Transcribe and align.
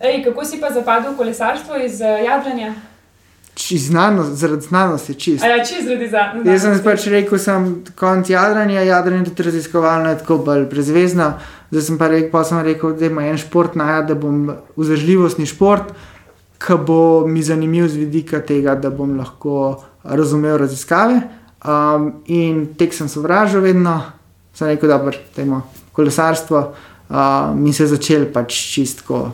Ej, 0.00 0.24
kako 0.24 0.44
si 0.44 0.56
pa 0.56 0.72
zapadel 0.72 1.12
v 1.12 1.16
kolesarstvo 1.16 1.76
iz 1.76 2.00
uh, 2.00 2.24
Jadranja? 2.24 2.72
Znanost, 3.60 4.32
zaradi 4.40 4.64
znanosti, 4.64 5.14
čist. 5.14 5.44
Ja, 5.44 5.64
čist 5.64 5.84
zaradi 5.84 6.08
znanosti. 6.08 6.48
Jaz 6.48 6.62
sem 6.62 6.78
pač 6.84 7.04
rekel, 7.12 7.38
sem 7.38 7.66
konc 8.00 8.30
Jadranja, 8.30 8.80
Jadranje 8.80 9.20
je 9.20 9.28
tudi 9.28 9.44
raziskovalno, 9.50 10.14
tako 10.22 10.38
bolj 10.46 10.64
prezvezno. 10.70 11.34
Zdaj 11.68 11.84
sem 11.84 11.98
pa 12.00 12.08
rekel, 12.08 12.30
pa 12.32 12.44
sem 12.48 12.62
rekel, 12.64 12.94
da 12.96 13.10
ima 13.10 13.26
en 13.28 13.36
šport 13.36 13.76
najad, 13.76 14.08
da 14.08 14.16
bom 14.16 14.38
vzdržljivostni 14.80 15.44
šport, 15.46 15.92
ki 16.64 16.80
bo 16.86 17.26
mi 17.28 17.44
zanimiv 17.44 17.90
z 17.92 18.00
vidika 18.00 18.40
tega, 18.40 18.78
da 18.80 18.88
bom 18.88 19.18
lahko 19.20 19.82
razumel 20.04 20.56
raziskave. 20.64 21.20
Um, 21.60 22.08
in 22.24 22.70
tek 22.80 22.96
sem 22.96 23.12
sovražil 23.12 23.60
vedno, 23.60 23.98
sem 24.56 24.72
rekel, 24.72 24.88
da 24.88 25.12
je 25.36 25.60
kolesarstvo. 25.92 26.64
Um, 27.10 27.66
in 27.66 27.76
se 27.76 27.84
je 27.84 27.92
začel 27.92 28.30
pač 28.32 28.56
čistko 28.72 29.28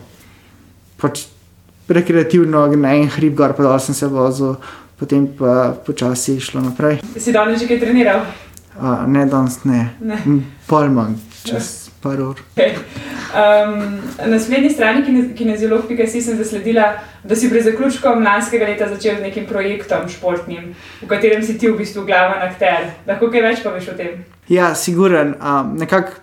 pač 1.01 1.27
rekreativno 1.89 2.67
na 2.67 2.95
en 2.95 3.07
hrib, 3.15 3.35
gor 3.35 3.55
pa 3.55 3.63
dol 3.63 3.79
sem 3.79 3.95
se 3.95 4.09
vozil, 4.11 4.57
potem 4.99 5.27
pa 5.27 5.71
počasi 5.85 6.39
šlo 6.39 6.61
naprej. 6.61 6.99
Si 7.17 7.31
danes 7.31 7.61
že 7.61 7.67
kaj 7.69 7.79
treniral? 7.79 8.25
Uh, 8.77 9.07
ne, 9.09 9.25
danes 9.25 9.63
ne. 9.65 9.89
ne. 10.01 10.17
Pol 10.67 10.91
manj, 10.93 11.17
čez 11.45 11.87
ne. 11.87 11.93
par 12.03 12.19
ur. 12.21 12.41
Okay. 12.53 12.75
Um, 13.27 13.97
na 14.31 14.37
spletni 14.39 14.69
strani 14.69 15.01
kineziolog.si 15.35 16.21
sem 16.21 16.37
zasledila, 16.37 16.91
da 17.23 17.35
si 17.35 17.49
pred 17.49 17.65
zaključkom 17.65 18.23
lanskega 18.23 18.69
leta 18.69 18.87
začel 18.87 19.17
z 19.17 19.25
nekim 19.25 19.47
projektom 19.49 20.05
športnim, 20.09 20.75
v 21.01 21.09
katerem 21.09 21.43
si 21.43 21.57
ti 21.57 21.71
v 21.71 21.77
bistvu 21.79 22.05
glaven 22.05 22.43
akter. 22.45 22.91
Lahko 23.07 23.31
kaj 23.33 23.43
več 23.47 23.65
poveš 23.65 23.91
o 23.93 23.97
tem? 23.97 24.23
Ja, 24.49 24.73
siguren. 24.75 25.35
Um, 25.41 25.75
nekako 25.81 26.21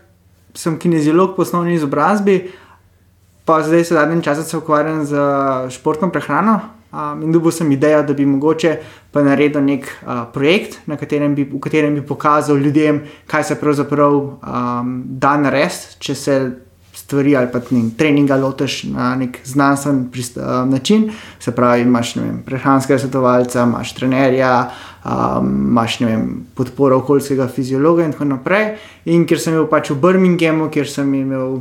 sem 0.55 0.79
kineziolog 0.79 1.35
po 1.37 1.43
osnovni 1.43 1.75
izobrazbi. 1.75 2.39
Pa 3.45 3.63
zdaj 3.63 3.85
se 3.85 3.95
zadnjem 3.95 4.23
času 4.23 4.59
ukvarjam 4.59 5.05
z 5.05 5.17
športno 5.71 6.11
prehrano. 6.11 6.61
Um, 6.95 7.23
in 7.23 7.33
dobil 7.33 7.51
sem 7.51 7.73
idejo, 7.73 8.03
da 8.07 8.15
bi 8.15 8.27
mogoče 8.27 8.77
pa 9.11 9.23
naredil 9.23 9.65
nek 9.67 9.89
uh, 10.07 10.21
projekt, 10.33 10.79
katerem 10.87 11.35
bi, 11.35 11.43
v 11.43 11.59
katerem 11.59 11.95
bi 11.95 12.05
pokazal 12.07 12.57
ljudem, 12.57 13.01
kaj 13.27 13.45
se 13.45 13.57
pravzaprav 13.59 14.15
um, 14.15 14.93
da 15.07 15.35
narediti, 15.37 15.99
če 15.99 16.15
se 16.15 16.37
stvari 17.05 17.37
ali 17.37 17.49
pa 17.53 17.61
ne, 17.71 17.83
treninga 17.99 18.37
lotiš 18.37 18.83
na 18.85 19.15
nek 19.17 19.39
znanstven 19.45 20.09
uh, 20.09 20.71
način. 20.71 21.11
Se 21.41 21.53
pravi, 21.53 21.83
imaš 21.83 22.17
vem, 22.17 22.43
prehranskega 22.47 22.99
svetovalca, 22.99 23.63
imaš 23.63 23.93
trenerja, 23.95 24.71
um, 25.05 25.51
imaš 25.69 26.01
vem, 26.01 26.47
podporo 26.55 26.97
okoljskega 27.03 27.49
fiziologa 27.49 28.05
in 28.05 28.13
tako 28.13 28.25
naprej. 28.25 28.75
In 29.05 29.27
ker 29.29 29.41
sem 29.41 29.53
bil 29.53 29.69
pač 29.69 29.91
v 29.93 30.01
Birminghamu, 30.01 30.71
kjer 30.73 30.89
sem 30.89 31.15
imel 31.15 31.61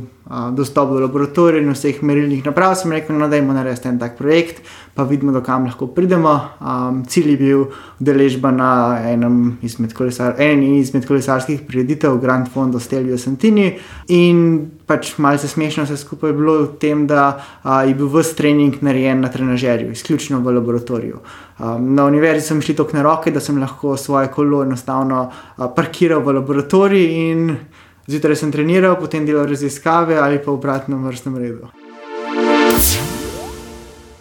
dostop 0.56 0.94
do 0.94 1.02
laboratorija 1.02 1.60
in 1.60 1.74
vseh 1.74 1.98
merilnih 2.00 2.46
naprav, 2.46 2.72
sem 2.80 2.92
rekel, 2.96 3.18
no, 3.18 3.28
da 3.28 3.36
imamo 3.36 3.58
narediti 3.58 3.90
en 3.90 3.98
tak 4.00 4.16
projekt, 4.16 4.62
pa 4.94 5.04
vidimo, 5.04 5.32
do 5.32 5.42
kam 5.44 5.66
lahko 5.68 5.90
pridemo. 5.92 6.32
Um, 6.60 7.02
cilj 7.04 7.34
je 7.34 7.36
bil 7.36 7.66
udeležba 8.00 8.54
na 8.54 8.70
enem 9.10 9.58
izmed, 9.62 9.92
kolesar, 9.92 10.40
en 10.40 10.64
izmed 10.78 11.04
kolesarskih 11.04 11.66
prireditev, 11.68 12.16
Grand 12.22 12.48
Fondo 12.48 12.80
Stelvio 12.80 13.18
Santini. 13.20 13.74
In 14.08 14.73
pač 14.86 15.14
malce 15.18 15.48
smešno 15.48 15.86
se 15.86 15.96
skupaj 15.96 16.30
je 16.30 16.36
bilo 16.36 16.54
v 16.62 16.68
tem, 16.80 17.06
da 17.06 17.40
a, 17.62 17.82
je 17.88 17.94
bil 17.94 18.08
vse 18.12 18.34
trening 18.36 18.76
narejen 18.82 19.20
na 19.20 19.28
trenažerju, 19.32 19.92
izključno 19.92 20.40
v 20.40 20.54
laboratoriju. 20.58 21.20
Um, 21.58 21.94
na 21.94 22.04
univerzi 22.04 22.46
sem 22.46 22.62
šli 22.62 22.76
tako 22.76 22.96
na 22.96 23.02
roke, 23.02 23.30
da 23.30 23.40
sem 23.40 23.58
lahko 23.60 23.96
svoje 23.96 24.28
kolo 24.28 24.62
enostavno 24.62 25.30
a, 25.30 25.68
parkiral 25.68 26.20
v 26.20 26.36
laboratoriju. 26.40 27.56
Zjutraj 28.06 28.36
sem 28.36 28.52
treniral, 28.52 28.98
potem 29.00 29.24
delal 29.26 29.46
raziskave 29.48 30.18
ali 30.20 30.38
pa 30.38 30.50
v 30.50 30.54
obratnem 30.58 31.04
vrstnem 31.08 31.36
redu. 31.40 31.70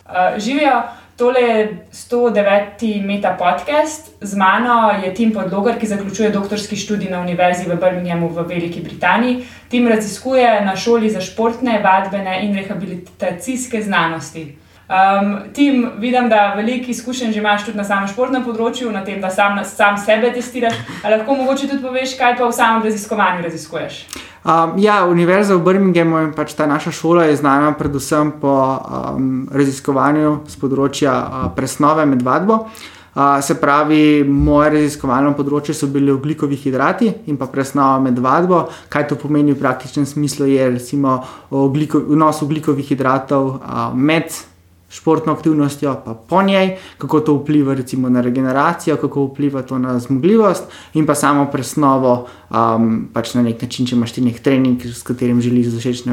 Uh, 0.07 0.37
živijo, 0.39 0.77
tole 1.15 1.41
je 1.41 1.85
109. 1.91 3.05
meta 3.05 3.37
podcast, 3.39 4.11
z 4.21 4.35
mano 4.35 4.91
je 5.05 5.13
Tim 5.13 5.31
Podlogar, 5.31 5.79
ki 5.79 5.87
zaključuje 5.87 6.29
doktorski 6.29 6.75
študij 6.75 7.09
na 7.09 7.21
Univerzi 7.21 7.69
v 7.69 7.75
Birminghamu 7.75 8.29
v 8.29 8.47
Veliki 8.47 8.81
Britaniji. 8.81 9.45
Tim 9.69 9.87
raziskuje 9.87 10.61
na 10.65 10.75
šoli 10.75 11.09
za 11.09 11.21
športne, 11.21 11.79
vadbene 11.83 12.39
in 12.43 12.55
rehabilitacijske 12.55 13.81
znanosti. 13.81 14.62
Um, 14.93 15.37
tim, 15.53 15.87
vidim, 15.97 16.27
da 16.29 16.53
veliko 16.53 16.91
izkušenj 16.91 17.31
že 17.33 17.39
imaš 17.39 17.65
tudi 17.65 17.77
na 17.77 17.83
samem 17.83 18.05
športnem 18.11 18.43
področju, 18.45 18.91
na 18.93 19.01
tem, 19.01 19.17
da 19.21 19.31
sam, 19.33 19.57
sam 19.65 19.97
sebe 19.97 20.29
testiraš. 20.35 20.75
Ali 21.01 21.17
lahko 21.17 21.33
mogoče 21.39 21.65
tudi 21.71 21.81
poveš, 21.81 22.13
kaj 22.19 22.35
pa 22.37 22.45
v 22.45 22.53
samem 22.53 22.85
raziskovanju 22.85 23.41
raziskuješ? 23.41 23.97
Um, 24.43 24.75
ja, 24.77 24.99
Univerza 25.09 25.57
v 25.57 25.63
Birminghamu 25.65 26.19
in 26.27 26.31
pač 26.37 26.53
ta 26.53 26.69
naša 26.69 26.93
šola 26.93 27.25
je 27.25 27.39
znana 27.41 27.71
predvsem 27.79 28.35
po 28.37 28.53
um, 28.53 29.49
raziskovanju 29.49 30.43
z 30.51 30.61
področja 30.61 31.15
uh, 31.15 31.49
presnove 31.57 32.05
med 32.05 32.21
vadbo. 32.21 32.67
Uh, 33.15 33.41
se 33.41 33.57
pravi, 33.57 34.21
moje 34.27 34.75
raziskovalno 34.77 35.33
področje 35.33 35.73
so 35.73 35.89
bili 35.89 36.13
ugljikovi 36.13 36.59
hidrati 36.59 37.09
in 37.25 37.41
pa 37.41 37.49
presnova 37.49 37.97
med 38.03 38.21
vadbo. 38.21 38.67
Kaj 38.93 39.09
to 39.09 39.17
pomeni 39.17 39.57
v 39.57 39.61
praktičnem 39.65 40.05
smislu, 40.05 40.53
je 40.53 40.69
recimo 40.77 41.17
vnos 41.49 42.45
ugljikovih 42.45 42.93
hidratov 42.93 43.55
uh, 43.57 43.85
med 43.95 44.52
športno 44.93 45.33
aktivnostjo, 45.33 45.95
pa 46.05 46.13
po 46.13 46.41
njej, 46.43 46.77
kako 46.97 47.19
to 47.19 47.33
vpliva 47.33 47.73
recimo, 47.73 48.09
na 48.09 48.21
regeneracijo, 48.21 48.97
kako 48.97 49.25
vpliva 49.25 49.61
to 49.61 49.79
na 49.79 49.99
zmogljivost 49.99 50.63
in 50.93 51.05
pa 51.05 51.15
samo 51.15 51.45
presnovo. 51.51 52.27
Um, 52.53 53.09
pač 53.13 53.31
na 53.33 53.41
nek 53.41 53.61
način, 53.61 53.87
če 53.89 53.95
imaš 53.95 54.11
ti 54.13 54.21
nek 54.21 54.37
trening, 54.45 54.83
s 54.85 55.01
katerim 55.03 55.39
želiš 55.41 55.71
doseči 55.73 56.03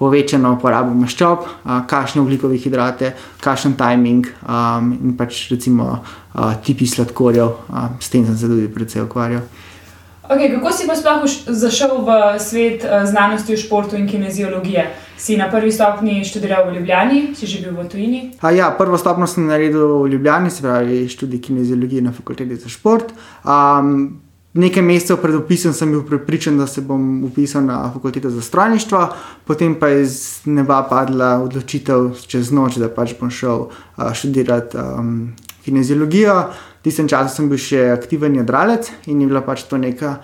povečano 0.00 0.54
uporabo 0.56 0.94
maščob, 0.96 1.44
uh, 1.44 1.82
kakšne 1.86 2.22
ugljikove 2.22 2.56
hidrate, 2.56 3.12
kakšen 3.44 3.76
timing 3.76 4.30
um, 4.48 4.94
in 4.96 5.12
pač 5.18 5.50
recimo 5.52 5.90
uh, 6.00 6.54
tipi 6.64 6.88
sladkorjev, 6.88 7.52
uh, 7.68 7.92
s 8.00 8.08
tem 8.08 8.24
sem 8.24 8.38
se 8.38 8.48
tudi 8.48 8.72
predvsej 8.72 9.04
ukvarjal. 9.04 9.44
Okay, 10.24 10.48
kako 10.54 10.72
si 10.72 10.86
pa 10.88 10.96
sploh 10.96 11.28
zašel 11.52 12.00
v 12.00 12.08
svet 12.40 12.84
uh, 12.84 13.04
znanosti 13.04 13.56
športu 13.56 13.96
in 13.96 14.08
kineziologije? 14.08 14.88
Si 15.20 15.36
na 15.36 15.50
prvi 15.50 15.72
stopni 15.72 16.24
študiral 16.24 16.64
v 16.70 16.78
Ljubljani, 16.78 17.36
si 17.36 17.46
že 17.46 17.60
bil 17.60 17.76
v 17.76 17.84
tujini? 17.88 18.20
A 18.40 18.50
ja, 18.50 18.70
prvo 18.72 18.96
stopno 18.96 19.28
sem 19.28 19.44
naredil 19.44 20.00
v 20.00 20.16
Ljubljani, 20.16 20.50
se 20.50 20.62
pravi 20.62 21.08
študij 21.08 21.40
kineziologije 21.40 22.02
na 22.02 22.12
fakulteti 22.12 22.56
za 22.56 22.68
šport. 22.72 23.12
Um, 23.44 24.24
nekaj 24.56 24.82
mesecev 24.82 25.20
pred 25.20 25.36
opisom 25.36 25.76
sem 25.76 25.92
bil 25.92 26.02
pripričan, 26.08 26.56
da 26.58 26.66
se 26.66 26.80
bom 26.80 27.24
upisal 27.24 27.68
na 27.68 27.92
fakulteto 27.92 28.30
za 28.30 28.40
strojništvo, 28.40 29.08
potem 29.44 29.76
pa 29.76 29.92
je 29.92 30.02
iz 30.02 30.40
neba 30.44 30.82
padla 30.88 31.44
odločitev 31.44 32.14
čez 32.26 32.48
noč, 32.48 32.80
da 32.80 32.88
pač 32.88 33.12
bom 33.20 33.28
šel 33.30 33.68
uh, 33.68 34.12
študirati 34.16 34.80
um, 34.80 35.34
kineziologijo 35.64 36.38
tistem 36.84 37.08
času 37.08 37.32
sem 37.32 37.48
bil 37.48 37.60
še 37.60 37.88
aktiven 37.96 38.36
jadralec 38.36 38.90
in 39.08 39.22
je 39.22 39.28
bila 39.30 39.40
pač 39.44 39.64
to 39.70 39.80
neka 39.80 40.18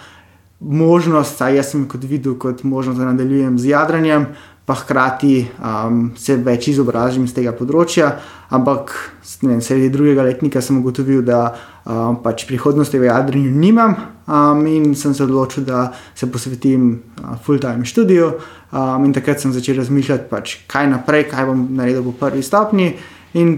možnost, 0.60 1.40
saj 1.40 1.56
jaz 1.56 1.72
sem 1.72 1.86
kot 1.88 2.04
videl, 2.04 2.36
kot 2.36 2.66
možnost, 2.68 3.00
da 3.00 3.08
nadaljujem 3.08 3.56
z 3.56 3.70
jadranjem, 3.72 4.26
pa 4.68 4.76
hkrati 4.76 5.38
um, 5.56 6.02
se 6.20 6.36
več 6.36 6.68
izobražim 6.74 7.24
z 7.26 7.38
tega 7.38 7.54
področja. 7.56 8.10
Ampak 8.52 8.92
vem, 9.40 9.62
sredi 9.64 9.88
drugega 9.90 10.26
letnika 10.28 10.60
sem 10.62 10.76
ugotovil, 10.82 11.24
da 11.24 11.40
um, 11.48 12.20
pač 12.20 12.44
prihodnosti 12.46 13.00
v 13.00 13.08
jadranju 13.08 13.54
nimam 13.56 13.96
um, 13.96 14.60
in 14.68 14.92
sem 14.92 15.16
se 15.16 15.24
odločil, 15.24 15.64
da 15.64 15.88
se 16.12 16.28
posvetim 16.28 16.92
uh, 16.92 17.40
full-time 17.40 17.88
študiju. 17.88 18.34
Um, 18.70 19.08
in 19.08 19.16
takrat 19.16 19.40
sem 19.40 19.56
začel 19.56 19.80
razmišljati, 19.80 20.28
pač, 20.28 20.58
kaj 20.70 20.92
naprej, 20.92 21.30
kaj 21.32 21.48
bom 21.48 21.64
naredil 21.80 22.04
v 22.04 22.18
prvi 22.20 22.44
stopni. 22.44 22.92
In 23.40 23.56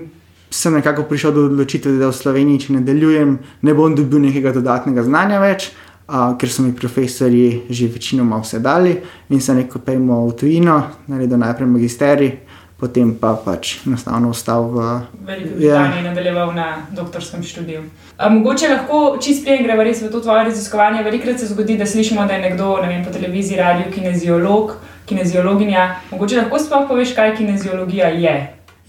sem 0.53 0.75
nekako 0.75 1.03
prišel 1.09 1.33
do 1.33 1.47
odločitve, 1.49 1.97
da 1.99 2.11
v 2.11 2.17
Sloveniji, 2.17 2.67
če 2.67 2.77
nadaljujem, 2.77 3.39
ne 3.63 3.75
bom 3.75 3.95
dobil 3.97 4.27
nekega 4.29 4.53
dodatnega 4.53 5.05
znanja 5.07 5.41
več, 5.41 5.71
uh, 5.73 6.35
ker 6.39 6.53
so 6.53 6.65
mi 6.67 6.75
profesori 6.77 7.63
že 7.71 7.89
večinoma 7.89 8.41
vse 8.43 8.61
dali 8.61 8.99
in 9.31 9.41
se 9.41 9.55
neko 9.55 9.81
pejmo 9.81 10.27
v 10.29 10.37
tujino, 10.37 10.83
naredil 11.09 11.41
najprej 11.41 11.71
magisterij. 11.77 12.33
Potem 12.83 13.13
pa 13.15 13.37
pač 13.39 13.77
enostavno 13.87 14.33
ostal 14.35 14.65
v 14.67 14.85
Veliki 15.23 15.55
Britaniji 15.55 15.71
ja. 15.71 15.99
in 16.01 16.07
nadaljeval 16.09 16.49
na 16.51 16.65
doktorskem 16.91 17.45
študiju. 17.47 17.85
A, 18.19 18.27
mogoče 18.29 18.73
lahko 18.73 19.19
čist 19.23 19.45
prej 19.47 19.63
gremo 19.63 19.85
res 19.87 20.01
v 20.03 20.11
to 20.11 20.19
tvoje 20.19 20.49
raziskovanje. 20.49 21.05
Velikrat 21.07 21.39
se 21.39 21.47
zgodi, 21.47 21.77
da 21.79 21.87
slišimo, 21.87 22.27
da 22.27 22.35
je 22.35 22.43
nekdo 22.49 22.73
vem, 22.83 23.05
po 23.07 23.15
televiziji, 23.15 23.61
radio, 23.61 23.87
kineziolog, 23.95 24.75
kineziologinja. 25.07 25.87
Mogoče 26.11 26.41
lahko 26.41 26.59
sploh 26.59 26.89
poveš, 26.91 27.15
kaj 27.15 27.37
kineziologija 27.39 28.11
je. 28.19 28.35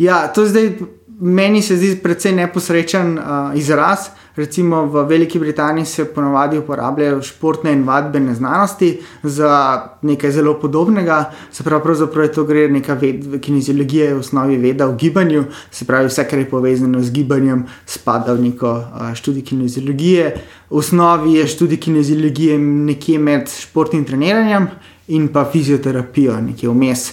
Ja, 0.01 0.25
to 0.33 0.49
zdaj 0.49 0.73
meni 1.19 1.61
se 1.61 1.77
zdi 1.77 1.95
precej 2.03 2.31
neposrečen 2.31 3.17
uh, 3.17 3.23
izraz. 3.55 4.09
Recimo 4.35 4.85
v 4.85 5.03
Veliki 5.05 5.39
Britaniji 5.39 5.85
se 5.85 6.05
ponovadi 6.05 6.57
uporabljajo 6.57 7.21
športne 7.21 7.73
in 7.73 7.83
vadbene 7.83 8.33
znanosti 8.35 8.99
za 9.23 9.81
nekaj 10.01 10.31
zelo 10.31 10.55
podobnega. 10.59 11.31
Se 11.51 11.63
pravi, 11.63 11.83
pravzaprav 11.83 12.25
je 12.25 12.31
to 12.31 12.43
gre 12.43 12.67
neka 12.69 12.97
kineziologija, 13.41 14.15
v 14.15 14.19
osnovi 14.19 14.57
veda 14.57 14.87
o 14.87 14.95
gibanju, 14.95 15.43
se 15.71 15.85
pravi, 15.85 16.09
vse, 16.09 16.25
kar 16.29 16.39
je 16.39 16.49
povezano 16.49 17.03
z 17.03 17.13
gibanjem, 17.13 17.65
spada 17.85 18.33
v 18.33 18.47
neko 18.47 18.71
uh, 18.73 19.13
študij 19.13 19.45
kineziologije. 19.45 20.33
V 20.69 20.81
osnovi 20.81 21.37
je 21.37 21.47
študij 21.47 21.77
kineziologije 21.77 22.57
nekje 22.57 23.19
med 23.19 23.53
športnim 23.53 24.05
treniranjem 24.05 24.67
in 25.07 25.27
pa 25.27 25.45
fizioterapijo, 25.45 26.41
nekje 26.41 26.69
vmes 26.69 27.11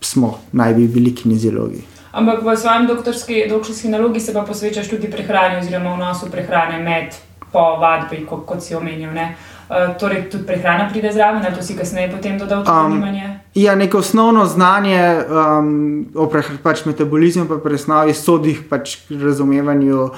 smo, 0.00 0.38
naj 0.52 0.74
bi 0.74 0.88
bili 0.88 1.14
kineziologi. 1.14 1.95
Ampak 2.16 2.40
v 2.42 2.56
svojem 2.56 2.86
doktorski, 2.88 3.44
doktorski 3.48 3.88
nalogi 3.92 4.20
se 4.20 4.32
pa 4.32 4.40
posvečaš 4.40 4.88
tudi 4.88 5.10
prehrani, 5.12 5.58
oziroma 5.60 5.92
vnosu 5.94 6.30
prehrane 6.32 6.78
med 6.80 7.12
po 7.52 7.76
vadbi, 7.76 8.22
kot, 8.24 8.46
kot 8.48 8.64
si 8.64 8.74
omenil. 8.74 9.12
Ne? 9.12 9.34
Uh, 9.66 9.98
torej, 9.98 10.28
tudi 10.30 10.46
prehrana 10.46 10.86
pride 10.86 11.10
zraven, 11.12 11.42
ali 11.42 11.54
to 11.54 11.62
si 11.62 11.74
kasneje 11.74 12.12
potem 12.14 12.38
dodal 12.38 12.62
v 12.62 12.66
zanimanje? 12.66 13.24
Um, 13.26 13.38
ja, 13.54 13.74
neko 13.74 13.98
osnovno 13.98 14.44
znanje 14.46 15.26
um, 15.26 16.06
o 16.14 16.28
pač 16.62 16.84
metabolizmu, 16.86 17.48
pa 17.50 17.58
presnovi 17.58 18.14
sodih 18.14 18.60
pač 18.70 18.94
razumevanju 19.10 19.98
uh, 20.06 20.12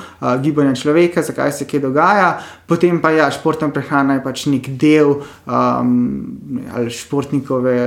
gibanja 0.45 0.75
človeka, 0.77 1.25
zakaj 1.25 1.53
se 1.57 1.65
kaj 1.65 1.81
dogaja. 1.81 2.29
Potem 2.69 3.01
pa 3.01 3.09
ja, 3.17 3.31
športna 3.33 3.71
prehrana 3.73 4.19
je 4.19 4.25
pač 4.29 4.45
nek 4.53 4.69
del 4.77 5.17
um, 5.17 5.97
ali 6.77 6.93
športnikove 6.93 7.79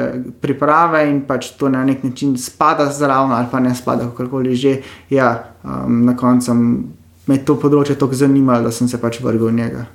priprave 0.41 1.05
in 1.13 1.21
pač 1.29 1.53
to 1.61 1.69
na 1.69 1.85
nek 1.85 2.01
način 2.01 2.33
spada 2.41 2.89
zraven 2.89 3.37
ali 3.37 3.51
pa 3.51 3.61
ne 3.61 3.75
spada, 3.77 4.09
kakorkoli 4.09 4.57
že. 4.57 4.79
Ja, 5.13 5.53
um, 5.61 6.07
na 6.09 6.17
koncu 6.17 6.57
me 7.29 7.37
to 7.45 7.53
področje 7.61 7.99
tako 8.01 8.17
zanimalo, 8.17 8.65
da 8.65 8.71
sem 8.73 8.89
se 8.89 8.97
pač 8.97 9.21
vrgel 9.21 9.51
v 9.51 9.59
njega. 9.61 9.85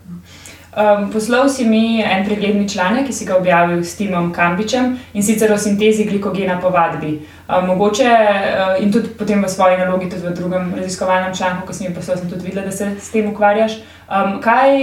Um, 0.76 1.10
poslal 1.10 1.48
si 1.48 1.64
mi 1.64 2.02
en 2.02 2.24
pregledni 2.26 2.68
članek, 2.68 3.06
ki 3.06 3.12
si 3.12 3.24
ga 3.24 3.38
objavil 3.38 3.78
s 3.80 3.94
Timom 3.96 4.26
Kambičem 4.32 4.98
in 5.14 5.22
sicer 5.24 5.52
o 5.52 5.56
sintezi 5.58 6.04
glikogena 6.04 6.58
po 6.60 6.68
vadbi. 6.68 7.14
Um, 7.48 7.70
mogoče 7.70 8.10
uh, 8.10 8.82
in 8.84 8.92
tudi 8.92 9.08
potem 9.08 9.40
v 9.40 9.48
svoji 9.48 9.78
nalogi, 9.78 10.10
tudi 10.10 10.26
v 10.26 10.34
drugem 10.36 10.74
raziskovalnem 10.76 11.32
članku, 11.34 11.64
ki 11.66 11.78
sem 11.78 11.86
jih 11.86 11.96
poslal, 11.96 12.20
sem 12.20 12.28
tudi 12.28 12.44
videl, 12.50 12.68
da 12.68 12.76
se 12.76 12.90
s 13.00 13.08
tem 13.08 13.30
ukvarjaš. 13.32 13.78
Um, 14.04 14.36
kaj, 14.44 14.76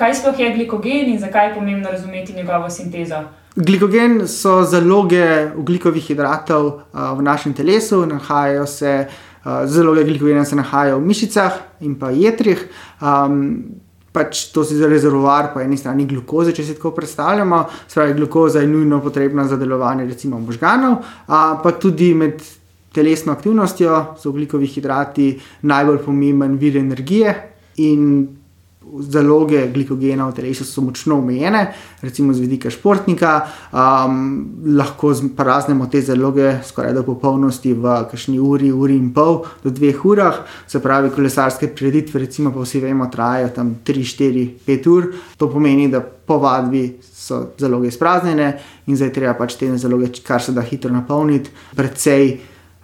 kaj 0.00 0.16
sploh 0.22 0.40
je 0.40 0.50
glikogen 0.56 1.12
in 1.12 1.20
zakaj 1.20 1.50
je 1.50 1.54
pomembno 1.58 1.92
razumeti 1.92 2.32
njegovo 2.32 2.70
sintezo? 2.70 3.20
Glikogen 3.54 4.22
so 4.28 4.62
zaloge 4.64 5.50
ugljikovih 5.56 6.08
hidratov 6.08 6.66
uh, 6.66 7.12
v 7.18 7.22
našem 7.22 7.52
telesu, 7.52 8.06
nahajajo 8.06 8.66
se. 8.66 8.98
Uh, 9.44 9.66
zaloge 9.68 10.06
glikogena 10.08 10.44
se 10.44 10.56
nahajajo 10.56 10.98
v 10.98 11.04
mišicah 11.04 11.52
in 11.80 11.98
pa 12.00 12.08
jetrih. 12.10 12.64
Um, 12.96 13.83
pač 14.14 14.48
to 14.54 14.62
si 14.64 14.76
za 14.78 14.86
rezervoar, 14.86 15.50
po 15.50 15.60
eni 15.60 15.76
strani 15.76 16.06
glukoze, 16.06 16.52
če 16.54 16.64
si 16.64 16.76
tako 16.78 16.92
predstavljamo. 16.94 17.64
Spravi, 17.90 18.14
glukoza 18.14 18.62
je 18.62 18.70
nujno 18.70 19.00
potrebna 19.02 19.48
za 19.50 19.58
delovanje 19.58 20.06
recimo 20.06 20.38
možganov, 20.38 21.00
a, 21.26 21.58
pa 21.62 21.74
tudi 21.82 22.12
med 22.14 22.38
telesno 22.94 23.34
aktivnostjo 23.34 23.98
so 24.20 24.30
ugljikovi 24.30 24.70
hidrati 24.70 25.32
najbolj 25.66 25.98
pomemben 26.04 26.54
vir 26.62 26.78
energije. 26.78 27.34
In 27.82 28.04
zaloge 29.00 29.66
glikogena 29.72 30.28
v 30.28 30.34
telesu 30.36 30.64
so 30.64 30.82
močno 30.82 31.18
omejene, 31.18 31.66
recimo 32.02 32.32
z 32.32 32.40
vidika 32.40 32.70
športnika. 32.70 33.32
Um, 33.72 34.74
lahko 34.76 35.12
praznemo 35.36 35.86
te 35.90 36.02
zaloge 36.02 36.60
skoraj 36.64 36.94
do 36.94 37.02
popolnosti 37.02 37.72
v 37.74 37.96
kakšni 38.10 38.38
uri, 38.38 38.70
uri 38.72 38.96
in 38.96 39.10
pol, 39.14 39.42
do 39.64 39.70
dveh 39.70 40.04
urah. 40.04 40.44
Se 40.66 40.80
pravi, 40.82 41.10
kolesarske 41.14 41.68
prireditve, 41.74 42.20
recimo, 42.26 42.52
pa 42.54 42.62
vsi 42.62 42.80
vemo, 42.84 43.08
trajajo 43.10 43.50
tam 43.56 43.74
3, 43.84 44.06
4, 44.14 44.46
5 44.66 44.88
ur. 44.92 45.10
To 45.38 45.50
pomeni, 45.50 45.88
da 45.90 46.00
po 46.00 46.38
vadbi 46.38 46.86
so 47.02 47.50
zaloge 47.58 47.88
izpraznjene 47.88 48.48
in 48.86 48.96
zdaj 48.96 49.12
treba 49.12 49.34
pač 49.38 49.58
te 49.60 49.68
zaloge 49.78 50.12
kar 50.24 50.42
se 50.42 50.52
da 50.52 50.62
hitro 50.62 50.92
napolniti. 50.92 51.50
Predvsej 51.76 52.34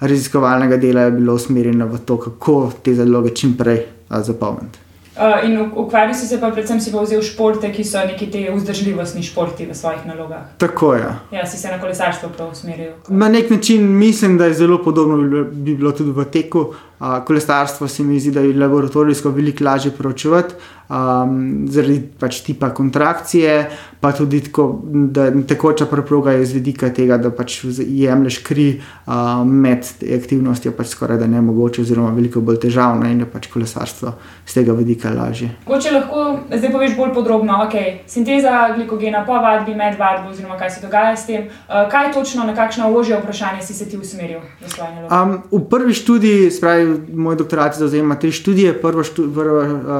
raziskovalnega 0.00 0.76
dela 0.76 1.08
je 1.08 1.16
bilo 1.16 1.34
usmerjeno 1.34 1.86
v 1.86 2.04
to, 2.04 2.16
kako 2.20 2.72
te 2.82 2.94
zaloge 2.94 3.34
čim 3.36 3.56
prej 3.56 3.84
zapolniti. 4.10 4.89
Uh, 5.20 5.44
in 5.44 5.58
ukvarjal 5.76 6.14
si 6.14 6.26
se 6.26 6.40
pa 6.40 6.48
predvsem 6.50 6.80
si 6.80 6.92
pa 6.92 7.02
vzel 7.04 7.20
športe, 7.22 7.68
ki 7.72 7.84
so 7.84 8.00
neki 8.08 8.30
te 8.32 8.46
vzdržljivostni 8.54 9.22
športi 9.22 9.66
v 9.68 9.74
svojih 9.76 10.06
nalogah. 10.08 10.46
Tako 10.56 10.94
je. 10.94 11.10
Ja, 11.32 11.46
si 11.46 11.58
se 11.60 11.68
na 11.68 11.80
kolesarstvo 11.80 12.30
prav 12.36 12.48
usmeril. 12.52 12.92
Na 13.08 13.28
nek 13.28 13.50
način 13.50 13.98
mislim, 13.98 14.38
da 14.38 14.48
je 14.48 14.54
zelo 14.54 14.78
podobno 14.82 15.44
bi 15.52 15.76
bilo 15.76 15.92
tudi 15.92 16.10
v 16.10 16.24
teku. 16.24 16.60
Uh, 16.60 16.89
kolesarstvo 17.00 17.88
se 17.88 18.02
mi 18.02 18.20
zdi, 18.20 18.30
da 18.30 18.40
je 18.40 18.54
laboratorijsko 18.54 19.30
veliko 19.30 19.64
lažje 19.64 19.90
proučevati 19.90 20.54
um, 20.90 21.66
zaradi 21.70 22.00
pač 22.18 22.40
tipa 22.44 22.70
kontrakcije, 22.74 23.70
pa 24.00 24.12
tudi 24.16 24.40
tako, 24.44 24.80
da 24.84 25.28
tekoča 25.48 25.86
preproga 25.86 26.32
je 26.32 26.46
z 26.46 26.58
vidika 26.58 26.90
tega, 26.94 27.18
da 27.20 27.30
pač 27.30 27.60
jemliš 27.78 28.40
kri 28.46 28.68
uh, 28.80 29.44
med 29.46 29.86
aktivnostjo, 30.16 30.72
pač 30.76 30.94
skoraj 30.94 31.20
da 31.20 31.28
ne 31.30 31.42
mogoče, 31.44 31.84
oziroma 31.84 32.14
veliko 32.16 32.42
bolj 32.44 32.60
težavno 32.66 33.08
in 33.10 33.22
je 33.24 33.28
pač 33.30 33.50
kolesarstvo 33.52 34.14
z 34.46 34.58
tega 34.60 34.76
vidika 34.78 35.12
lažje. 35.14 35.52
Če 35.80 35.94
lahko 35.94 36.24
zdaj 36.50 36.72
poveš 36.72 36.96
bolj 36.98 37.14
podrobno, 37.16 37.62
okay, 37.64 38.00
sinteza 38.10 38.74
glikogena 38.74 39.22
po 39.26 39.38
vadbi, 39.40 39.74
med 39.76 39.96
vadbo, 39.98 40.34
oziroma 40.34 40.58
kaj 40.60 40.74
se 40.76 40.82
dogaja 40.84 41.14
s 41.16 41.26
tem, 41.28 41.46
uh, 41.48 41.86
kaj 41.92 42.12
točno, 42.16 42.44
na 42.48 42.56
kakšno 42.56 42.90
ožje 42.96 43.20
vprašanje 43.20 43.64
si 43.64 43.76
se 43.76 43.88
ti 43.88 44.00
usmeril 44.00 44.42
v 44.60 44.72
svoje 44.72 44.90
naloge? 44.96 45.14
Um, 45.14 45.60
v 45.60 45.62
prvi 45.70 45.96
študiji, 45.96 46.50
spravi, 46.52 46.89
moj 47.14 47.36
doktorat 47.36 47.78
zauzema 47.78 48.14
tri 48.14 48.32
študije. 48.32 48.74
Prva 48.82 49.02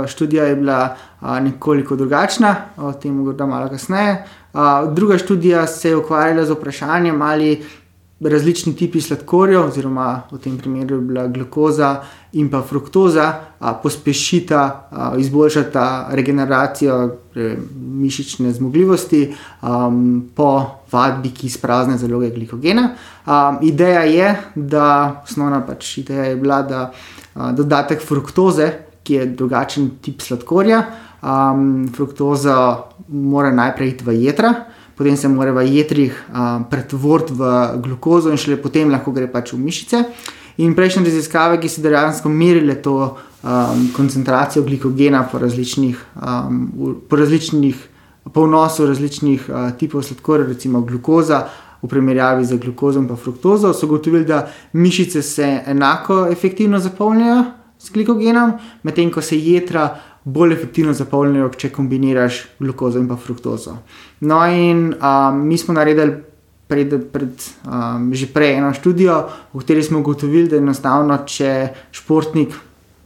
študija 0.06 0.44
je 0.44 0.56
bila 0.56 0.96
nekoliko 1.20 1.96
drugačna, 1.96 2.56
o 2.76 2.92
tem 2.92 3.14
morda 3.14 3.46
malo 3.46 3.68
kasneje. 3.68 4.24
Druga 4.94 5.18
študija 5.18 5.66
se 5.66 5.88
je 5.88 5.96
ukvarjala 5.96 6.44
z 6.44 6.50
vprašanjem, 6.50 7.22
ali 7.22 7.62
različni 8.28 8.74
tipi 8.76 9.00
sladkorjev, 9.00 9.64
oziroma 9.68 10.22
v 10.30 10.38
tem 10.38 10.58
primeru 10.58 10.96
je 10.96 11.00
bila 11.00 11.26
glukoza 11.26 12.02
in 12.32 12.50
pa 12.50 12.60
fruktoza, 12.62 13.32
pospešita, 13.82 14.88
izboljšata 15.18 16.08
regeneracijo 16.12 17.16
mišične 17.80 18.52
zmogljivosti 18.52 19.22
po 20.36 20.50
vadbi, 20.92 21.30
ki 21.30 21.46
izprazne 21.46 21.98
zaloge 21.98 22.30
glikogena. 22.30 22.90
Ideja 23.62 24.04
je, 24.04 24.36
da 24.54 25.22
osnovna 25.24 25.64
pač 25.66 25.98
ideja 25.98 26.24
je 26.24 26.36
bila, 26.36 26.62
da 26.62 26.92
dodatek 27.52 28.02
fruktoze, 28.04 28.72
ki 29.02 29.14
je 29.14 29.26
drugačen 29.26 29.90
tip 30.04 30.20
sladkorja, 30.20 30.82
um, 31.22 31.88
fruktoza 31.96 32.56
mora 33.08 33.50
najprej 33.52 33.88
iti 33.88 34.04
v 34.04 34.16
jedra, 34.22 34.52
potem 35.00 35.16
se 35.16 35.28
mora 35.28 35.52
v 35.56 35.64
jedrih 35.64 36.12
pretvoriti 36.68 37.32
v 37.32 37.42
glukozo 37.80 38.28
in 38.28 38.36
šele 38.36 38.58
potem 38.60 38.90
lahko 38.92 39.14
gre 39.16 39.30
pač 39.32 39.54
v 39.56 39.62
mišice. 39.64 40.04
In 40.60 40.74
prejšnje 40.76 41.06
raziskave, 41.08 41.56
ki 41.56 41.70
so 41.72 41.80
dejansko 41.80 42.28
merile 42.28 42.76
to 42.84 42.96
um, 43.00 43.86
koncentracijo 43.96 44.60
glikogena 44.66 45.22
po 45.24 45.40
različnih, 45.40 45.96
um, 46.20 47.00
po 47.08 47.16
različnih 47.16 47.86
po 48.28 48.44
vnosu 48.44 48.84
različnih 48.86 49.48
uh, 49.48 49.70
tipov 49.80 50.04
sladkorja, 50.04 50.50
recimo 50.52 50.84
glukoza. 50.84 51.46
V 51.80 51.88
primerjavi 51.88 52.44
z 52.44 52.58
glukozom 52.60 53.06
in 53.08 53.16
fruktozo 53.16 53.72
so 53.72 53.86
ugotovili, 53.86 54.26
da 54.28 54.50
mišice 54.76 55.22
se 55.22 55.62
enako 55.66 56.26
efektivno 56.28 56.76
zapolnjujejo 56.78 57.44
s 57.78 57.88
glikogenom, 57.90 58.52
medtem 58.82 59.08
ko 59.10 59.22
se 59.24 59.38
jedra 59.40 59.86
bolj 60.24 60.52
efektivno 60.52 60.92
zapolnijo, 60.92 61.48
če 61.56 61.70
kombiniraš 61.72 62.42
glukozo 62.58 63.00
in 63.00 63.08
pa 63.08 63.16
fruktozo. 63.16 63.76
No, 64.20 64.40
in 64.46 64.90
um, 64.94 65.40
mi 65.46 65.58
smo 65.58 65.74
naredili 65.74 66.18
pred, 66.68 66.94
pred, 67.12 67.46
um, 67.66 68.10
že 68.14 68.28
prej 68.30 68.58
eno 68.58 68.74
študijo, 68.76 69.22
v 69.54 69.62
kateri 69.62 69.82
smo 69.82 70.02
ugotovili, 70.04 70.48
da 70.50 70.60
enostavno, 70.60 71.16
če 71.26 71.54
športnik, 71.96 72.54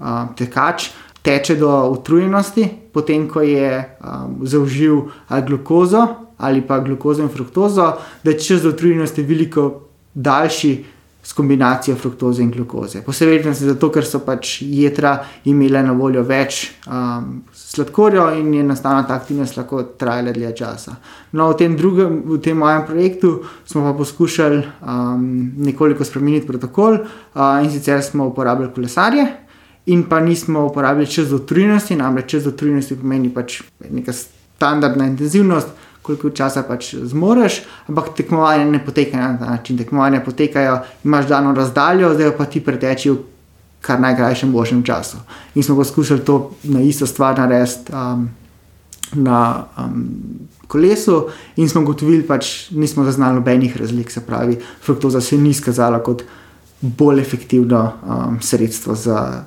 um, 0.00 0.34
tekač, 0.36 0.90
teče 1.24 1.56
do 1.56 1.70
utrujenosti, 1.94 2.66
potem 2.92 3.28
ko 3.30 3.44
je 3.46 3.70
um, 3.78 4.42
zaužil 4.44 5.06
ali 5.28 5.46
glukozo 5.48 6.06
ali 6.36 6.60
pa 6.66 6.80
glukozo 6.82 7.22
in 7.22 7.28
fruktozo, 7.28 7.92
da 8.24 8.30
je 8.30 8.40
čas 8.42 8.62
do 8.62 8.68
utrujenosti 8.74 9.22
veliko 9.22 9.80
daljši 10.14 10.84
s 11.24 11.32
kombinacijo 11.32 11.96
fruktoze 11.96 12.42
in 12.42 12.50
glukoze. 12.50 13.00
Posebej 13.02 13.54
zato, 13.54 13.88
ker 13.90 14.04
so 14.04 14.20
pač 14.20 14.58
jedra 14.62 15.14
imele 15.48 15.80
na 15.82 15.92
voljo 15.96 16.22
več 16.22 16.66
um, 16.84 17.38
sladkorja 17.52 18.26
in 18.36 18.52
je 18.54 18.60
enostavno 18.60 19.06
ta 19.08 19.16
aktivnost 19.16 19.56
lahko 19.56 19.82
trajala 19.98 20.34
dlje 20.36 20.50
časa. 20.56 20.96
No, 21.32 21.48
v 21.54 21.56
tem 21.62 21.76
drugem, 21.80 22.20
v 22.28 22.40
tem 22.44 22.58
mojem 22.60 22.84
projektu 22.84 23.32
smo 23.64 23.86
pa 23.86 23.94
poskušali 23.96 24.60
um, 24.60 25.24
nekoliko 25.64 26.04
spremeniti 26.04 26.46
protokol 26.46 27.00
uh, 27.00 27.64
in 27.64 27.72
sicer 27.72 28.04
smo 28.04 28.28
uporabljali 28.28 28.74
kolesarje. 28.74 29.26
In 29.86 30.04
pa 30.08 30.20
nismo 30.20 30.66
uporabljali 30.68 31.08
čez 31.08 31.32
13, 31.32 31.96
namreč 31.96 32.30
čez 32.36 32.46
13 32.46 33.00
pomeni 33.00 33.32
pač 33.32 33.62
neka 33.90 34.12
standardna 34.12 35.08
intenzivnost, 35.08 35.72
koliko 36.04 36.30
časa 36.30 36.62
pač 36.68 36.92
zmoriš, 36.94 37.62
ampak 37.88 38.12
tekmovanje 38.16 38.64
ne 38.68 38.80
poteka 38.84 39.16
na 39.16 39.38
ta 39.38 39.50
način. 39.56 39.78
Tekmovanje 39.80 40.20
potekajo, 40.24 40.78
imaš 41.04 41.28
dano 41.32 41.54
razdaljo, 41.56 42.12
zdaj 42.14 42.36
pa 42.36 42.44
ti 42.44 42.60
preteči 42.60 43.10
v 43.10 43.22
kar 43.84 44.00
najkrajšem 44.00 44.50
možnem 44.52 44.82
času. 44.84 45.20
In 45.54 45.62
smo 45.62 45.76
poskušali 45.76 46.24
to 46.24 46.52
na 46.64 46.80
isto 46.80 47.06
stvar 47.06 47.38
narediti 47.38 47.92
um, 47.92 48.28
na 49.12 49.64
um, 49.78 50.04
kolesu, 50.68 51.28
in 51.56 51.68
smo 51.68 51.84
gotovili, 51.84 52.22
da 52.22 52.34
pač 52.34 52.70
nismo 52.70 53.04
zaznali 53.04 53.40
nobenih 53.40 53.76
razlik, 53.76 54.10
se 54.10 54.20
pravi, 54.20 54.58
fruktoza 54.84 55.20
se 55.20 55.38
ni 55.38 55.50
izkazala 55.50 56.02
kot 56.02 56.24
bolj 56.80 57.20
efektivno 57.20 57.92
um, 58.02 58.38
sredstvo 58.40 58.94
za 58.94 59.44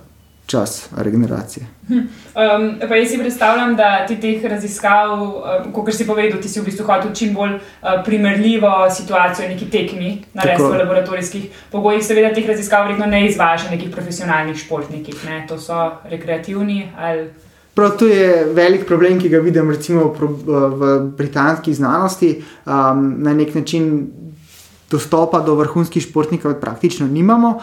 čas 0.48 0.90
regeneracije. 0.98 1.66
Um, 1.90 2.80
pa 2.90 2.96
jaz 2.96 3.10
si 3.12 3.18
predstavljam, 3.20 3.76
da 3.76 4.06
ti 4.08 4.16
teh 4.20 4.46
raziskav, 4.46 5.12
um, 5.14 5.72
kot 5.74 5.94
si 5.96 6.08
povedal, 6.08 6.40
ti 6.42 6.50
si 6.50 6.62
v 6.62 6.66
bistvu 6.66 6.86
hotel 6.88 7.12
čim 7.16 7.34
bolj 7.36 7.58
uh, 7.58 7.98
primerljivo 8.06 8.72
situacijo, 8.90 9.50
neki 9.50 9.68
tekmi, 9.72 10.12
narediti 10.34 10.64
v 10.64 10.80
laboratorijskih 10.80 11.50
pogojih. 11.72 12.06
Seveda, 12.06 12.32
teh 12.36 12.48
raziskav 12.48 12.88
verjetno 12.88 13.10
ne 13.12 13.26
izvaža 13.28 13.72
nekih 13.72 13.92
profesionalnih 13.92 14.56
športnikov, 14.56 15.20
ne? 15.28 15.44
to 15.50 15.60
so 15.60 15.92
rekreativni 16.10 16.88
ali. 16.98 17.28
Prav 17.76 17.98
to 18.00 18.08
je 18.08 18.46
velik 18.54 18.88
problem, 18.88 19.20
ki 19.20 19.30
ga 19.30 19.40
vidim 19.44 19.70
recimo 19.72 20.14
v, 20.20 20.30
v 20.48 20.94
britanski 21.18 21.74
znanosti. 21.74 22.40
Um, 22.66 23.16
na 23.22 23.34
nek 23.34 23.54
način 23.56 24.08
dostopa 24.92 25.40
do 25.40 25.56
vrhunskih 25.56 26.04
športnikov 26.04 26.60
praktično 26.62 27.08
nimamo. 27.08 27.60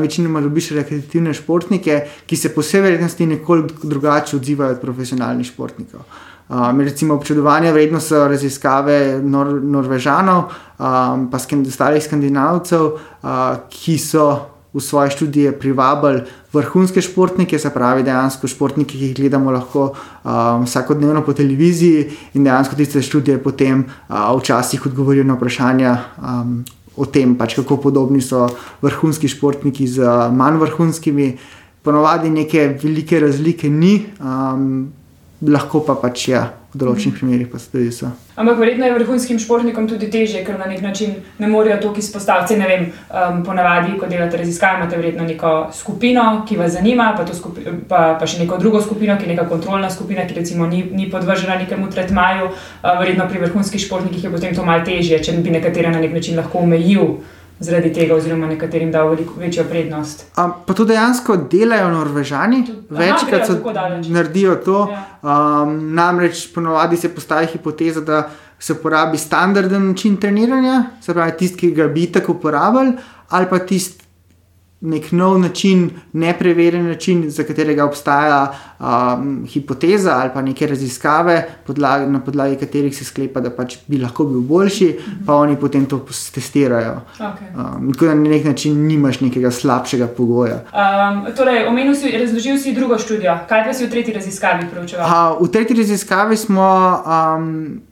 Večinoma 0.00 0.40
dobiš 0.40 0.70
rekreativne 0.76 1.34
športnike, 1.34 2.00
ki 2.26 2.36
se 2.36 2.54
po 2.54 2.60
vsej 2.60 2.80
verjetnosti 2.80 3.26
nekoliko 3.26 3.88
drugače 3.88 4.36
odzivajo 4.36 4.76
od 4.76 4.80
profesionalnih 4.80 5.46
športnikov. 5.46 6.00
Um, 6.48 6.80
recimo 6.80 7.14
občudovanje 7.14 7.72
vredno 7.72 8.00
so 8.00 8.28
raziskave 8.28 9.20
Nor 9.22 9.50
Norvežanov, 9.62 10.38
um, 10.78 11.26
pa 11.30 11.36
ostalih 11.68 12.04
skandinavcev, 12.04 12.84
uh, 12.84 13.30
ki 13.68 13.98
so 13.98 14.57
v 14.72 14.80
svoje 14.80 15.10
študije 15.10 15.52
privabili 15.58 16.22
vrhunske 16.52 17.02
športnike, 17.02 17.58
se 17.58 17.70
pravi, 17.70 18.02
dejansko 18.02 18.48
športnike, 18.48 18.92
ki 18.92 19.04
jih 19.04 19.16
gledamo 19.16 19.50
lahko 19.50 19.92
um, 19.92 20.64
vsakodnevno 20.64 21.22
po 21.24 21.32
televiziji 21.32 22.10
in 22.34 22.44
dejansko 22.44 22.76
tiste 22.76 23.02
študije 23.02 23.38
potem 23.42 23.84
uh, 23.84 24.40
včasih 24.40 24.86
odgovorijo 24.86 25.24
na 25.24 25.38
vprašanja. 25.38 25.96
Um, 26.18 26.64
O 26.98 27.04
tem, 27.06 27.36
pač, 27.38 27.52
kako 27.54 27.76
podobni 27.78 28.18
so 28.18 28.48
vrhunski 28.82 29.28
športniki 29.30 29.84
z 29.86 30.02
manj 30.34 30.56
vrhunskimi, 30.58 31.28
ponovadi 31.86 32.26
neke 32.26 32.74
velike 32.82 33.20
razlike 33.22 33.70
ni, 33.70 34.02
um, 34.18 34.88
lahko 35.46 35.84
pa 35.86 35.94
pač 35.94 36.28
ja, 36.28 36.42
v 36.67 36.67
določenih 36.78 37.12
mm. 37.12 37.18
primerih 37.18 37.48
pa 37.50 37.60
tudi 37.60 37.92
so. 37.94 38.10
Ampak 38.38 38.60
verjetno 38.60 38.86
je 38.86 38.94
vrhunskim 38.94 39.38
športnikom 39.42 39.88
tudi 39.90 40.06
teže, 40.12 40.44
ker 40.46 40.58
na 40.60 40.68
nek 40.70 40.82
način 40.84 41.16
ne 41.42 41.48
morejo 41.50 41.80
toliko 41.82 42.02
izpostaviti. 42.04 42.58
Ne 42.58 42.68
vem, 42.70 42.84
um, 43.10 43.40
ponavadi, 43.46 43.96
ko 43.98 44.06
delate 44.10 44.38
raziskave, 44.38 44.78
imate 44.78 45.00
verjetno 45.00 45.26
neko 45.26 45.54
skupino, 45.74 46.26
ki 46.48 46.58
vas 46.60 46.76
zanima, 46.76 47.10
pa, 47.18 47.26
skupi, 47.34 47.66
pa, 47.90 48.02
pa 48.20 48.28
še 48.30 48.44
neko 48.44 48.60
drugo 48.62 48.82
skupino, 48.84 49.16
ki 49.18 49.26
je 49.26 49.32
neka 49.34 49.48
kontrolna 49.50 49.90
skupina, 49.90 50.26
ki 50.28 50.38
recimo 50.38 50.68
ni, 50.70 50.84
ni 50.92 51.08
podvržena 51.10 51.58
nekemu 51.64 51.90
tretmaju. 51.90 52.52
Uh, 52.52 52.92
verjetno 53.02 53.26
pri 53.30 53.42
vrhunskih 53.46 53.82
športnikih 53.82 54.28
je 54.28 54.34
potem 54.34 54.54
to 54.54 54.66
malce 54.66 54.86
težje, 54.88 55.18
če 55.24 55.34
bi 55.42 55.52
nekatera 55.52 55.90
na 55.90 56.00
nek 56.00 56.14
način 56.14 56.38
lahko 56.38 56.62
omejil 56.62 57.18
zaradi 57.60 57.92
tega, 57.92 58.14
oziroma 58.14 58.46
nekaterim 58.46 58.92
dal 58.92 59.08
veliko 59.10 59.34
večjo 59.40 59.64
prednost. 59.70 60.24
A, 60.36 60.48
pa 60.66 60.74
to 60.74 60.84
dejansko 60.84 61.36
delajo 61.50 61.90
Norvežani, 61.90 62.64
večkrat 62.90 63.46
so 63.46 63.58
naredijo 64.08 64.56
to. 64.64 64.88
Ja. 64.92 65.04
Um, 65.22 65.78
namreč 65.94 66.46
ponovadi 66.54 66.96
se 66.96 67.08
postavi 67.14 67.46
hipoteza, 67.46 68.00
da 68.00 68.28
se 68.58 68.72
uporabi 68.72 69.18
standarden 69.18 69.88
način 69.88 70.16
treniranja, 70.16 70.84
se 71.02 71.14
pravi 71.14 71.32
tisti, 71.38 71.58
ki 71.58 71.70
ga 71.70 71.88
bi 71.88 72.06
tako 72.12 72.32
uporabljali, 72.32 72.92
ali 73.28 73.46
pa 73.50 73.58
tisti 73.58 74.07
nek 74.80 75.12
nov 75.12 75.38
način, 75.40 75.90
nepreverjen 76.12 76.86
način, 76.86 77.30
za 77.30 77.42
katerega 77.44 77.84
obstaja 77.84 78.52
um, 78.78 79.46
hipoteza 79.46 80.12
ali 80.14 80.30
pa 80.34 80.42
neke 80.42 80.66
raziskave, 80.66 81.48
podlagi, 81.66 82.06
na 82.06 82.20
podlagi 82.20 82.56
katerih 82.56 82.96
se 82.96 83.04
sklepa, 83.04 83.40
da 83.40 83.50
pač 83.50 83.76
bi 83.86 83.98
lahko 83.98 84.24
bil 84.24 84.40
boljši, 84.40 84.84
mm 84.84 85.10
-hmm. 85.10 85.26
pa 85.26 85.34
oni 85.34 85.56
potem 85.56 85.86
to 85.86 86.06
testirajo. 86.34 87.00
Okay. 87.18 87.76
Um, 87.76 87.92
tako 87.92 88.04
da 88.04 88.14
na 88.14 88.30
nek 88.30 88.44
način 88.44 88.86
nimaš 88.86 89.20
nekega 89.20 89.50
slabšega 89.50 90.06
pogoja. 90.06 90.54
Um, 90.54 91.34
torej, 91.36 91.66
omenil 91.66 91.94
si, 91.94 92.18
razložil 92.18 92.58
si 92.58 92.74
drugo 92.74 92.98
študijo. 92.98 93.38
Kaj 93.48 93.64
pa 93.64 93.74
si 93.74 93.86
v 93.86 93.90
tretji 93.90 94.14
raziskavi 94.14 94.66
preučeval? 94.70 95.36
Uh, 95.40 95.48
v 95.48 95.50
tretji 95.50 95.76
raziskavi 95.76 96.36
smo. 96.36 97.02
Um, 97.06 97.87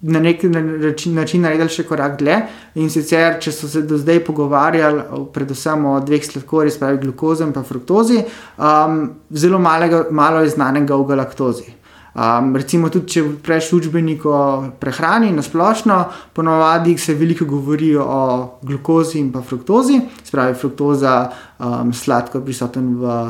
na 0.00 0.20
nek 0.20 0.42
način, 0.42 1.42
naredili 1.42 1.68
še 1.68 1.84
korak 1.88 2.16
dlje. 2.20 2.38
In 2.80 2.88
sicer, 2.92 3.36
če 3.40 3.52
so 3.52 3.68
se 3.68 3.82
do 3.84 3.98
zdaj 4.00 4.22
pogovarjali, 4.24 5.02
predvsem 5.34 5.84
o 5.84 5.98
dveh 6.04 6.24
sladkorjih, 6.24 6.72
spravi 6.72 7.02
glukozi 7.02 7.44
in 7.44 7.52
fruktozi, 7.52 8.22
um, 8.56 9.02
zelo 9.30 9.58
malega, 9.58 10.06
malo 10.10 10.40
je 10.40 10.54
znanega 10.56 10.96
o 10.96 11.04
galaktozi. 11.04 11.80
Um, 12.10 12.56
recimo, 12.56 12.88
tudi 12.90 13.12
če 13.12 13.22
prejš 13.44 13.68
učbenik 13.76 14.24
o 14.26 14.38
prehrani 14.80 15.30
na 15.32 15.44
splošno, 15.46 15.98
ponovadi 16.34 16.96
se 16.98 17.14
veliko 17.14 17.46
govori 17.46 17.92
o 17.96 18.58
glukozi 18.66 19.20
in 19.20 19.30
fruktozi, 19.30 20.00
spravi 20.24 20.56
fruktoza, 20.58 21.20
um, 21.58 21.92
sladkor 21.92 22.42
prisoten 22.42 22.96
v 22.98 23.20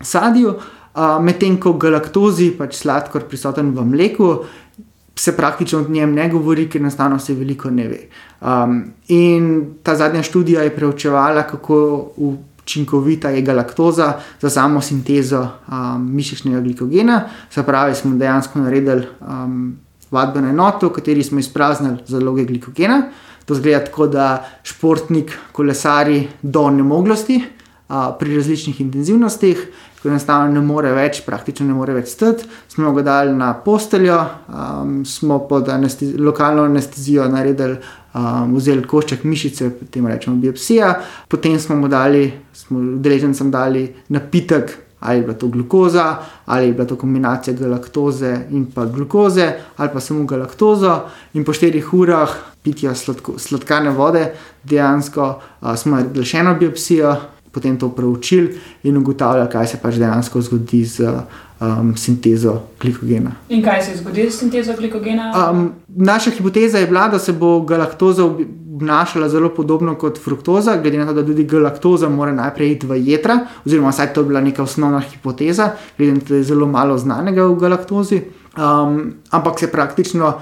sadju. 0.00 0.54
Uh, 0.90 1.16
Medtem 1.22 1.56
ko 1.62 1.76
galaktozi, 1.78 2.50
pač 2.58 2.80
sladkor 2.82 3.26
prisoten 3.30 3.74
v 3.74 3.84
mleku, 3.86 4.30
se 5.16 5.36
praktično 5.36 5.78
o 5.78 5.88
njem 5.88 6.14
ne 6.14 6.28
govori, 6.28 6.68
ker 6.68 6.80
enostavno 6.80 7.18
se 7.18 7.34
veliko 7.34 7.70
ne 7.70 7.88
ve. 7.88 7.98
Um, 8.40 8.84
in 9.08 9.66
ta 9.82 9.94
zadnja 9.96 10.22
študija 10.22 10.62
je 10.62 10.76
preučevala, 10.76 11.42
kako 11.42 12.10
učinkovita 12.16 13.30
je 13.30 13.42
galaktoza 13.42 14.12
za 14.40 14.50
samo 14.50 14.80
sintezo 14.80 15.42
um, 15.42 16.14
mišičnega 16.14 16.60
glikogena. 16.60 17.22
Se 17.50 17.62
pravi, 17.62 17.94
smo 17.94 18.16
dejansko 18.16 18.58
naredili 18.58 19.06
um, 19.20 19.76
vadbeno 20.10 20.48
enoto, 20.48 20.88
v 20.88 20.92
kateri 20.92 21.22
smo 21.22 21.38
izpraznili 21.38 21.98
zaloge 22.06 22.44
glikogena. 22.44 23.02
To 23.44 23.54
zgleda 23.54 23.84
tako, 23.84 24.06
da 24.06 24.48
športnik 24.62 25.32
kolesari 25.52 26.28
do 26.42 26.70
nemoglosti 26.70 27.42
uh, 27.42 27.94
pri 28.18 28.36
različnih 28.36 28.80
intenzivnostih 28.80 29.68
ko 30.02 30.08
enostavno 30.08 30.52
ne 30.52 30.60
more 30.64 30.92
več, 30.96 31.20
praktično 31.26 31.66
ne 31.68 31.76
more 31.76 31.94
več 31.94 32.14
stati. 32.14 32.46
Smo 32.72 32.92
ga 32.96 33.04
dali 33.04 33.34
na 33.36 33.52
posteljo, 33.64 34.18
um, 34.48 35.00
smo 35.04 35.42
pod 35.48 35.68
anestezi 35.68 36.18
lokalno 36.18 36.64
anestezijo 36.68 37.28
naredili, 37.28 37.76
um, 38.14 38.54
vzeli 38.56 38.86
košček 38.88 39.24
mišice, 39.28 39.70
potem 39.80 40.06
rečemo 40.08 40.36
biopsija, 40.40 40.94
potem 41.28 41.58
smo 41.60 41.76
mu 41.82 41.90
dali, 41.92 42.30
smo 42.52 42.80
udeležencem 42.96 43.50
dali 43.50 43.88
napitek. 44.08 44.78
Ali 45.00 45.16
je 45.16 45.22
bila 45.24 45.34
to 45.40 45.48
glukoza, 45.48 46.16
ali 46.44 46.66
je 46.66 46.72
bila 46.72 46.84
to 46.86 46.96
kombinacija 47.00 47.54
galaktoze 47.56 48.34
in 48.50 48.66
pa 48.74 48.84
glukoze, 48.84 49.46
ali 49.76 49.88
pa 49.92 50.00
samo 50.00 50.26
galaktozo, 50.28 50.98
in 51.32 51.44
po 51.44 51.54
štirih 51.56 51.94
urah 51.96 52.34
pitja 52.62 52.92
sladko, 52.94 53.38
sladkane 53.40 53.94
vode, 53.96 54.26
dejansko 54.64 55.30
uh, 55.30 55.72
smo 55.72 55.96
naredili 55.96 56.28
še 56.28 56.42
eno 56.42 56.52
biopsijo, 56.60 57.14
potem 57.52 57.78
to 57.78 57.88
preučili 57.88 58.58
in 58.82 58.96
ugotavljali, 58.96 59.50
kaj 59.50 59.66
se 59.66 59.78
pač 59.82 59.94
dejansko 59.94 60.40
zgodi 60.40 60.84
z 60.84 61.00
um, 61.60 61.96
sintezo 61.96 62.56
glikogena. 62.80 63.32
In 63.48 63.62
kaj 63.62 63.82
se 63.82 63.96
zgodi 63.96 64.30
z 64.30 64.38
sintezo 64.38 64.76
glikogena? 64.78 65.32
Um, 65.50 65.72
naša 65.88 66.30
hipoteza 66.30 66.78
je 66.78 66.86
bila, 66.86 67.08
da 67.08 67.18
se 67.18 67.32
bo 67.32 67.60
galaktoza 67.60 68.24
obnašala 68.24 69.28
zelo 69.28 69.48
podobno 69.54 69.94
kot 69.94 70.18
fruktoza, 70.18 70.76
glede 70.76 70.98
na 70.98 71.06
to, 71.06 71.12
da 71.12 71.26
tudi 71.26 71.44
galaktoza 71.44 72.08
mora 72.08 72.32
najprej 72.32 72.72
iti 72.72 72.86
v 72.86 73.00
jedra, 73.04 73.38
oziroma 73.66 73.90
vsaj 73.90 74.12
to 74.14 74.20
je 74.20 74.30
bila 74.30 74.40
neka 74.40 74.62
osnovna 74.62 75.00
hipoteza, 75.00 75.72
glede 75.98 76.12
na 76.12 76.20
to, 76.20 76.34
da 76.34 76.36
je 76.40 76.48
zelo 76.52 76.66
malo 76.66 76.98
znanega 76.98 77.44
v 77.44 77.58
galaktozi. 77.60 78.22
Um, 78.56 79.12
ampak 79.30 79.60
se 79.60 79.70
praktično 79.70 80.32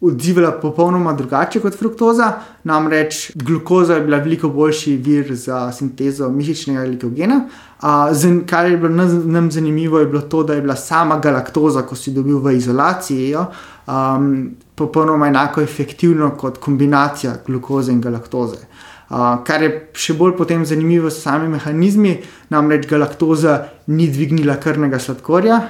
odzivala 0.00 0.52
popolnoma 0.60 1.12
drugače 1.12 1.60
kot 1.60 1.74
fruktoza. 1.78 2.32
Namreč 2.64 3.30
glukoza 3.34 3.94
je 3.94 4.04
bila 4.06 4.18
veliko 4.22 4.48
boljši 4.48 4.96
vir 4.96 5.34
za 5.34 5.72
sintezo 5.72 6.28
mišičnega 6.30 6.84
glikogena. 6.86 7.40
Uh, 7.82 8.46
kar 8.46 8.70
je 8.70 8.76
bilo 8.76 9.06
nam 9.24 9.50
zanimivo, 9.50 9.98
je 9.98 10.06
bilo 10.06 10.22
to, 10.22 10.42
da 10.42 10.54
je 10.54 10.60
bila 10.60 10.76
sama 10.76 11.18
galaktoza, 11.18 11.82
ko 11.82 11.96
si 11.96 12.10
dobil 12.10 12.38
v 12.38 12.56
izolaciji, 12.56 13.34
um, 13.34 14.50
popolnoma 14.74 15.28
enako 15.28 15.60
efektivna 15.60 16.30
kot 16.30 16.58
kombinacija 16.58 17.36
glukoze 17.46 17.92
in 17.92 18.00
galaktoze. 18.00 18.56
Uh, 19.10 19.42
kar 19.44 19.62
je 19.62 19.70
še 19.94 20.14
bolj 20.14 20.36
potem 20.36 20.66
zanimivo, 20.66 21.10
so 21.10 21.20
sami 21.20 21.48
mehanizmi, 21.48 22.18
namreč 22.50 22.86
galaktoza 22.86 23.64
ni 23.86 24.08
dvignila 24.12 24.58
krvnega 24.60 24.98
sladkorja, 24.98 25.60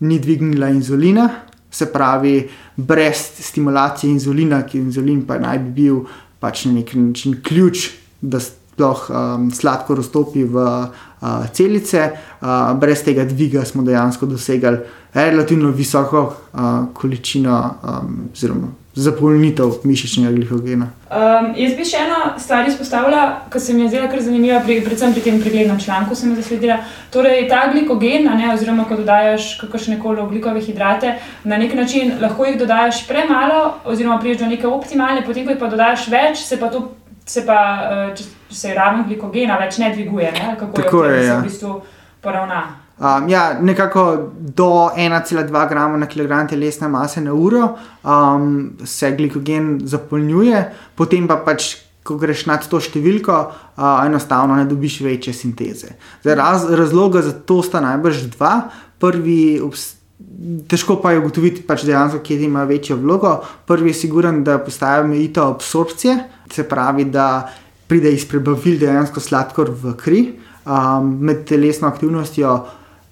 ni 0.00 0.20
dvignila 0.20 0.68
inzulina, 0.70 1.28
se 1.74 1.88
pravi, 1.92 2.48
brez 2.76 3.24
stimulacije 3.40 4.12
inzulina, 4.12 4.62
ki 4.62 4.78
inzulin 4.78 5.24
pa 5.26 5.38
naj 5.42 5.58
bi 5.66 5.72
bil 5.82 6.04
pač 6.40 6.66
na 6.68 6.76
nek 6.78 6.94
način 6.94 7.40
ključ, 7.42 7.88
da 8.20 8.40
sploh 8.40 9.02
um, 9.10 9.50
sladkor 9.54 10.00
vstopi 10.00 10.44
v 10.44 10.62
uh, 10.62 11.50
celice. 11.52 12.06
Uh, 12.40 12.72
brez 12.80 13.02
tega 13.04 13.26
dviga 13.26 13.64
smo 13.64 13.82
dejansko 13.82 14.26
dosegli 14.26 14.78
relativno 15.14 15.70
visoko 15.74 16.24
uh, 16.30 16.70
količino, 16.94 17.58
um, 17.82 18.16
oziroma 18.32 18.83
zapolnitev 18.94 19.80
mišičnega 19.84 20.30
glikogena. 20.36 20.86
Um, 21.10 21.48
jaz 21.58 21.72
bi 21.74 21.86
še 21.86 22.02
eno 22.04 22.18
stvar 22.38 22.68
izpostavila, 22.68 23.22
ki 23.50 23.60
se 23.60 23.74
mi 23.74 23.82
je 23.82 23.88
zdela 23.90 24.06
kar 24.10 24.22
zanimiva, 24.22 24.60
pri, 24.62 24.78
predvsem 24.86 25.14
pri 25.14 25.24
tem 25.24 25.40
preglednem 25.42 25.80
članku, 25.82 26.14
sem 26.14 26.30
jo 26.30 26.38
zasledila. 26.38 26.78
Torej, 27.14 27.48
ta 27.50 27.64
glikogen, 27.72 28.28
ne, 28.38 28.52
oziroma 28.54 28.86
ko 28.86 28.98
dodajaš 29.00 29.56
kakšne 29.62 29.98
koli 30.02 30.22
oglikove 30.22 30.62
hidrate, 30.62 31.16
na 31.44 31.58
nek 31.58 31.74
način 31.74 32.14
lahko 32.22 32.46
jih 32.46 32.60
dodajaš 32.60 33.02
premalo, 33.08 33.80
oziroma 33.84 34.20
priješ 34.22 34.44
do 34.44 34.52
neke 34.52 34.70
optimalne, 34.70 35.26
potem 35.26 35.46
ko 35.46 35.56
jih 35.56 35.60
pa 35.62 35.72
dodajaš 35.74 36.06
več, 36.14 36.46
se 36.46 36.60
pa 36.60 36.70
to. 36.70 36.90
Se 37.24 37.40
pa, 37.40 37.56
eh, 37.88 38.08
če 38.12 38.24
se 38.52 38.74
raven 38.76 39.06
glikogena 39.08 39.56
več 39.56 39.78
ne 39.80 39.88
dviguje, 39.94 40.28
ne? 40.36 40.50
kako 40.60 40.76
Tako 40.76 41.04
je, 41.06 41.14
je 41.16 41.22
ja. 41.24 41.38
v 41.38 41.46
bistvu 41.48 41.78
poravna. 42.20 42.83
Um, 42.94 43.28
ja, 43.28 43.58
nekako 43.60 44.30
do 44.38 44.90
1,2 44.96 45.68
grama 45.68 45.96
na 45.96 46.06
kilogram 46.06 46.48
telesne 46.48 46.88
mase 46.88 47.20
na 47.20 47.32
uro 47.34 47.74
um, 48.04 48.70
se 48.84 49.10
glikogen 49.16 49.80
zapolnjuje, 49.82 50.60
potem 50.94 51.26
pa 51.26 51.40
pač, 51.42 51.72
ko 52.06 52.14
greš 52.20 52.44
nad 52.46 52.62
to 52.70 52.78
številko, 52.78 53.38
uh, 53.74 54.04
enostavno 54.06 54.54
ne 54.54 54.68
dobiš 54.70 55.00
večje 55.02 55.34
sinteze. 55.34 55.96
Zdaj, 56.22 56.36
raz, 56.38 56.68
razloga 56.70 57.24
za 57.26 57.32
to 57.34 57.64
sta 57.66 57.82
najbrž 57.82 58.28
dva. 58.36 58.52
Prvi, 59.02 59.58
težko 60.70 61.00
pa 61.02 61.16
je 61.16 61.24
ugotoviti, 61.24 61.64
pač 61.66 61.82
dejansko, 61.88 62.22
kje 62.22 62.46
ima 62.46 62.62
večjo 62.68 63.00
vlogo. 63.02 63.40
Prvi 63.66 63.90
je 63.90 63.98
siguren, 64.04 64.44
da 64.46 64.60
postaja 64.62 65.02
omejitev 65.02 65.56
absorpcije, 65.56 66.16
se 66.54 66.68
pravi, 66.68 67.08
da 67.10 67.48
pride 67.90 68.14
iz 68.14 68.22
prebavil 68.30 68.78
dejansko 68.78 69.18
sladkor 69.20 69.74
v 69.82 69.96
kri. 69.98 70.24
Um, 70.64 71.10
med 71.26 71.42
telesno 71.48 71.90
aktivnostjo 71.90 72.54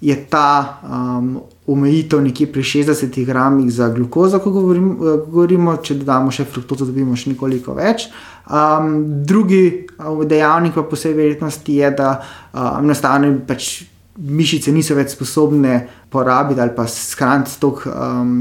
je 0.03 0.17
ta 0.27 0.81
um, 0.83 1.37
omejitev 1.67 2.21
nekje 2.23 2.49
pri 2.53 2.63
60 2.63 3.25
gramih 3.27 3.71
za 3.71 3.89
glukozo, 3.89 4.41
ko 4.43 4.51
govorim, 4.51 4.91
uh, 4.91 5.23
govorimo, 5.29 5.77
če 5.79 6.01
dodamo 6.01 6.35
še 6.35 6.45
fruktozo, 6.51 6.89
dobimo 6.91 7.17
še 7.17 7.37
nekoliko 7.37 7.77
več. 7.79 8.09
Um, 8.51 9.23
drugi 9.23 9.63
uh, 9.87 10.25
dejavnik 10.27 10.75
pa 10.75 10.83
posebej 10.91 11.23
verjetnosti 11.23 11.79
je, 11.79 11.91
da 12.03 12.17
um, 12.19 12.83
enostavno 12.83 13.31
pač 13.47 13.71
mišice 14.19 14.73
niso 14.75 14.97
več 14.99 15.15
sposobne 15.15 15.77
porabiti 16.13 16.61
ali 16.61 16.75
pa 16.77 16.85
shraniti 16.91 17.57
tok 17.61 17.87
um, 17.89 18.35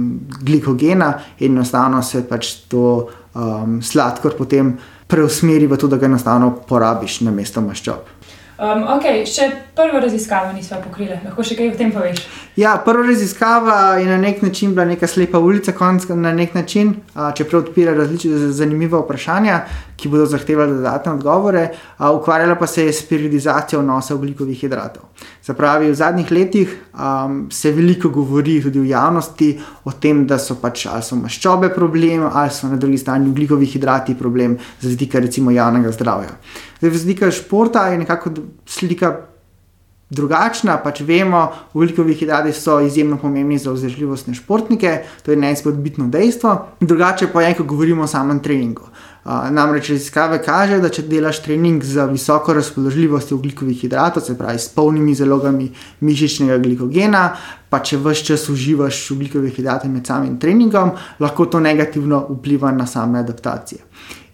glikogena 0.43 1.13
in 1.39 1.53
enostavno 1.55 2.01
se 2.03 2.25
pač 2.27 2.55
to 2.71 2.87
um, 3.33 3.79
sladkor 3.81 4.35
potem 4.35 4.73
preusmeri 5.07 5.67
v 5.67 5.77
to, 5.77 5.87
da 5.87 5.99
ga 5.99 6.09
enostavno 6.09 6.51
porabiš 6.67 7.21
na 7.27 7.31
mesto 7.35 7.63
maščob. 7.63 8.09
Um, 8.61 8.83
ok, 8.93 9.23
še 9.25 9.47
prvo 9.73 9.97
raziskavo 10.03 10.51
nismo 10.53 10.77
pokrili, 10.83 11.15
lahko 11.23 11.41
še 11.41 11.55
kaj 11.57 11.71
o 11.71 11.77
tem 11.79 11.89
poveš. 11.89 12.19
Ja, 12.61 12.75
prva 12.85 13.07
raziskava 13.07 13.95
je 13.97 14.05
na 14.05 14.19
nek 14.21 14.43
način 14.45 14.75
bila 14.75 14.85
neka 14.85 15.07
slepa 15.09 15.39
ulica, 15.41 15.73
konc 15.73 16.05
na 16.13 16.29
nek 16.35 16.53
način, 16.53 16.91
čeprav 17.37 17.63
odpira 17.63 17.95
različne 17.97 18.51
zanimive 18.53 19.01
vprašanja, 19.01 19.63
ki 19.97 20.13
bodo 20.13 20.27
zahtevali 20.29 20.77
dodatne 20.77 21.15
odgovore. 21.15 21.63
A, 21.97 22.11
ukvarjala 22.13 22.53
pa 22.59 22.69
se 22.69 22.85
je 22.85 22.93
s 22.93 23.07
periodizacijo 23.09 23.81
vnosa 23.81 24.15
ugljikovih 24.15 24.61
hidratov. 24.61 25.09
Se 25.41 25.57
pravi, 25.57 25.89
v 25.89 25.97
zadnjih 25.97 26.31
letih 26.31 26.77
um, 26.93 27.47
se 27.49 27.71
veliko 27.73 28.13
govori 28.13 28.59
tudi 28.61 28.79
v 28.79 28.91
javnosti 28.93 29.55
o 29.89 29.95
tem, 29.97 30.27
da 30.29 30.37
so 30.37 30.59
pač 30.61 30.85
ali 30.85 31.01
so 31.01 31.17
maščobe 31.17 31.73
problem, 31.73 32.29
ali 32.29 32.53
so 32.53 32.69
na 32.69 32.77
drugi 32.77 33.01
strani 33.01 33.29
ugljikovih 33.29 33.73
hidrati 33.73 34.17
problem, 34.17 34.59
z 34.81 34.93
vidika 34.93 35.19
recimo 35.19 35.49
javnega 35.51 35.97
zdravja. 35.97 36.37
Zdaj, 36.81 36.97
z 36.97 37.05
vidika 37.05 37.31
športa 37.31 37.87
je 37.87 37.97
nekako 37.97 38.31
slika 38.65 39.17
drugačna. 40.09 40.77
Pač 40.83 41.03
vemo, 41.07 41.45
ugljikovi 41.73 42.13
hidrati 42.13 42.53
so 42.53 42.79
izjemno 42.81 43.17
pomembni 43.17 43.57
za 43.57 43.71
vzdržljivostne 43.71 44.33
športnike, 44.33 45.03
to 45.25 45.31
je 45.31 45.37
neizpodbitno 45.37 46.07
dejstvo. 46.07 46.55
Drugače 46.79 47.29
pa 47.33 47.41
je, 47.41 47.53
ko 47.55 47.63
govorimo 47.63 48.03
o 48.03 48.07
samem 48.07 48.39
treningu. 48.39 48.89
Namreč 49.25 49.89
raziskave 49.89 50.39
kažejo, 50.41 50.81
da 50.81 50.89
če 50.89 51.03
delaš 51.05 51.43
trening 51.45 51.83
z 51.85 52.07
visoko 52.09 52.55
razpoložljivostjo 52.57 53.37
ugljikovih 53.37 53.77
hidratov, 53.83 54.23
se 54.25 54.37
pravi 54.37 54.59
s 54.59 54.71
polnimi 54.73 55.13
zalogami 55.15 55.67
mišičnega 56.01 56.57
glikogena, 56.57 57.27
pa 57.69 57.83
če 57.85 57.99
vse 58.01 58.25
čas 58.31 58.47
uživaš 58.49 59.03
ugljikove 59.13 59.53
hidrate 59.53 59.89
med 59.89 60.09
samim 60.09 60.39
treningom, 60.41 60.95
lahko 61.19 61.45
to 61.45 61.61
negativno 61.61 62.25
vpliva 62.31 62.71
na 62.73 62.87
same 62.87 63.21
adaptacije. 63.21 63.81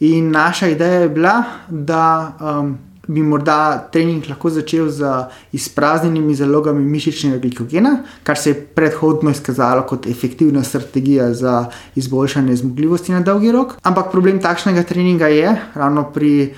In 0.07 0.31
naša 0.31 0.67
ideja 0.71 1.01
je 1.03 1.09
bila, 1.09 1.35
da 1.67 2.03
um, 2.39 2.77
bi 3.07 3.23
morda 3.23 3.87
trening 3.91 4.25
lahko 4.29 4.49
začel 4.51 4.89
z 4.91 5.07
izpraznjenimi 5.55 6.35
zalogami 6.35 6.85
mišičnega 6.85 7.39
glikogena, 7.43 7.93
kar 8.23 8.37
se 8.37 8.51
je 8.51 8.61
predhodno 8.75 9.31
izkazalo 9.31 9.85
kot 9.87 10.07
efektivna 10.07 10.63
strategija 10.63 11.33
za 11.33 11.65
izboljšanje 11.95 12.55
zmogljivosti 12.55 13.11
na 13.11 13.21
dolgi 13.21 13.51
rok. 13.51 13.77
Ampak 13.83 14.11
problem 14.11 14.41
takšnega 14.43 14.83
treninga 14.83 15.27
je, 15.27 15.55
ravno 15.73 16.03
pri, 16.13 16.53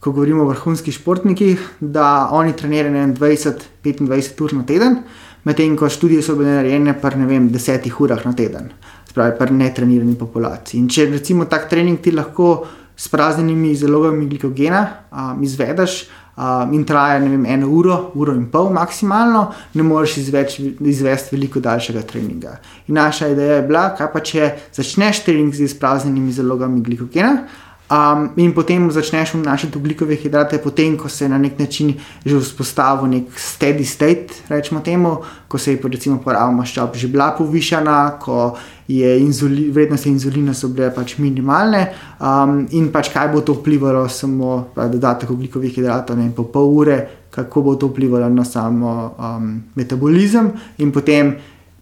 ko 0.00 0.12
govorimo 0.12 0.44
o 0.44 0.50
vrhunskih 0.52 0.94
športnikih, 0.94 1.68
da 1.80 2.28
oni 2.32 2.52
trenirajo 2.56 3.06
20-25 3.16 4.44
ur 4.44 4.54
na 4.54 4.66
teden, 4.66 5.00
medtem 5.44 5.76
ko 5.76 5.88
študije 5.88 6.22
so 6.22 6.36
bile 6.36 6.58
narejene 6.60 6.94
pri 7.00 7.16
10 7.16 7.92
urah 7.98 8.24
na 8.26 8.32
teden, 8.36 8.72
spravi 9.08 9.38
pri 9.38 9.54
netrenirani 9.54 10.14
populaciji. 10.18 10.80
In 10.80 10.88
če 10.88 11.06
recimo 11.10 11.44
tak 11.44 11.70
trening 11.70 12.00
ti 12.02 12.12
lahko 12.12 12.66
s 12.96 13.08
praznimi 13.08 13.74
zalogami 13.76 14.26
glikogena 14.26 14.86
um, 15.12 15.42
izvedeš 15.42 16.06
um, 16.36 16.72
in 16.74 16.84
traja 16.84 17.18
vem, 17.18 17.46
eno 17.46 17.68
uro, 17.68 17.98
uro 18.14 18.34
in 18.34 18.46
pol 18.50 18.70
maksimalno, 18.72 19.50
ne 19.74 19.82
moreš 19.82 20.16
izveč, 20.22 20.58
izvesti 20.80 21.36
veliko 21.36 21.60
daljšega 21.60 22.02
treninga. 22.02 22.56
In 22.88 22.94
naša 22.94 23.28
ideja 23.28 23.60
je 23.60 23.68
bila, 23.68 23.88
kaj 23.98 24.12
pa 24.12 24.20
če 24.20 24.50
začneš 24.72 25.24
trening 25.26 25.54
z 25.54 25.72
praznimi 25.80 26.32
zalogami 26.32 26.82
glikogena. 26.82 27.46
Um, 27.86 28.30
in 28.36 28.50
potem 28.50 28.90
začneš 28.90 29.34
vnašati 29.34 29.78
ugljikove 29.78 30.16
hidrate, 30.16 30.58
potem 30.58 30.96
ko 30.98 31.08
se 31.08 31.24
je 31.24 31.28
na 31.28 31.38
nek 31.38 31.58
način 31.58 31.94
že 32.24 32.40
vzpostavil 32.40 33.06
nek 33.06 33.24
steady 33.38 33.84
state, 33.84 34.42
rečemo 34.48 34.80
temu, 34.80 35.16
ko 35.48 35.58
se 35.58 35.72
je 35.72 35.78
recimo 35.82 36.18
poraba 36.18 36.50
maščob 36.50 36.94
že 36.94 37.08
bila 37.08 37.30
povišana, 37.38 38.18
ko 38.18 38.56
je 38.88 39.20
inzuli, 39.20 39.70
vrednosti 39.70 40.10
inzulina 40.10 40.54
so 40.54 40.68
bile 40.68 40.90
pač 40.94 41.18
minimalne, 41.18 41.92
um, 42.18 42.66
in 42.70 42.90
pač 42.90 43.12
kaj 43.14 43.30
bo 43.32 43.40
to 43.40 43.54
vplivalo, 43.54 44.08
samo 44.08 44.66
dodatek 44.74 45.30
ugljikovih 45.30 45.74
hidratov, 45.74 46.18
ne 46.18 46.32
po 46.34 46.42
pol 46.42 46.74
ure, 46.74 46.98
kako 47.30 47.62
bo 47.62 47.76
to 47.76 47.86
vplivalo 47.86 48.28
na 48.28 48.44
samo 48.44 49.14
um, 49.18 49.62
metabolizem 49.74 50.50
in 50.78 50.90
potem 50.90 51.36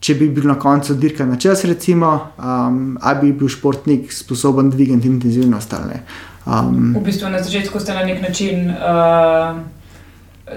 če 0.05 0.19
bi 0.19 0.29
bil 0.29 0.45
na 0.51 0.59
koncu 0.61 0.97
dirka 1.01 1.25
na 1.25 1.39
čas, 1.41 1.65
recimo, 1.65 2.11
um, 2.37 2.99
ali 3.01 3.31
bi 3.31 3.33
bil 3.41 3.49
športnik 3.49 4.13
sposoben 4.13 4.69
dvigati 4.73 5.09
intenzivnost. 5.09 5.73
Um, 6.45 6.93
v 6.99 7.05
bistvu 7.07 7.31
na 7.33 7.41
začetku 7.41 7.81
ste 7.81 7.97
na 7.97 8.05
nek 8.05 8.21
način 8.21 8.69
uh, 8.69 9.63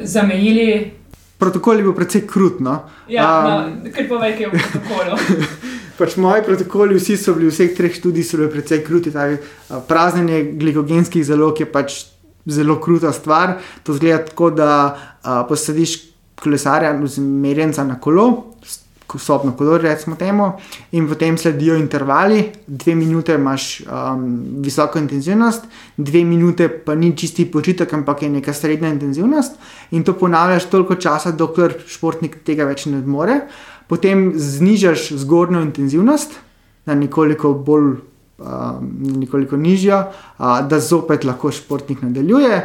zamejili. 0.04 0.92
Protokol 1.40 1.80
je 1.80 1.86
bil 1.86 1.96
precej 1.96 2.26
krutno. 2.28 2.82
Ja, 3.08 3.30
um, 3.40 3.78
no, 3.86 3.94
kar 3.96 4.10
povej, 4.10 4.36
kaj 4.36 4.48
je 4.48 4.52
v 4.52 4.66
protokolu. 4.66 5.22
pač 6.02 6.18
moji 6.20 6.44
protokoli, 6.44 7.00
vsi 7.00 7.16
so 7.22 7.38
bili, 7.38 7.54
vseh 7.54 7.72
treh 7.78 7.96
študij 7.96 8.28
so 8.28 8.42
bili 8.42 8.52
precej 8.52 8.84
kruti. 8.84 9.16
Tak, 9.16 9.48
praznjenje 9.88 10.44
glikogenskih 10.60 11.24
zalog 11.24 11.64
je 11.64 11.70
pač 11.72 12.02
zelo 12.44 12.82
kruta 12.84 13.16
stvar. 13.16 13.62
To 13.88 13.96
zgleda 13.96 14.26
tako, 14.28 14.52
da 14.60 14.72
uh, 14.92 15.40
posadiš 15.48 16.02
kolesarja, 16.38 16.92
merjenca 17.18 17.88
na 17.88 17.96
kolo, 18.00 18.57
sobno 19.16 19.54
kolor, 19.56 19.82
recimo 19.82 20.16
temu, 20.20 20.52
in 20.92 21.08
potem 21.08 21.38
sledijo 21.38 21.78
intervali, 21.80 22.42
dve 22.68 22.96
minute 22.96 23.38
imaš 23.40 23.82
um, 23.82 24.26
visoko 24.64 25.00
intenzivnost, 25.00 25.64
dve 25.98 26.24
minute 26.28 26.68
pa 26.70 26.96
ni 26.96 27.14
čisti 27.18 27.46
počitek, 27.52 27.94
ampak 27.94 28.22
je 28.22 28.30
neka 28.30 28.54
srednja 28.54 28.92
intenzivnost, 28.92 29.56
in 29.92 30.04
to 30.04 30.14
ponavljaš 30.14 30.68
toliko 30.70 30.96
časa, 30.96 31.32
dokler 31.32 31.78
športnik 31.88 32.42
tega 32.44 32.68
več 32.68 32.86
ne 32.92 33.00
more. 33.06 33.40
Potem 33.88 34.34
znižaš 34.36 35.14
zgornjo 35.24 35.62
intenzivnost 35.64 36.36
na 36.86 36.96
nekoliko 36.96 37.54
bolj. 37.54 37.96
Um, 38.38 38.92
nekoliko 39.18 39.58
nižja, 39.58 40.12
uh, 40.38 40.60
da 40.70 40.78
zopet 40.78 41.24
lahko 41.26 41.50
športnik 41.50 42.04
nadaljuje, 42.06 42.60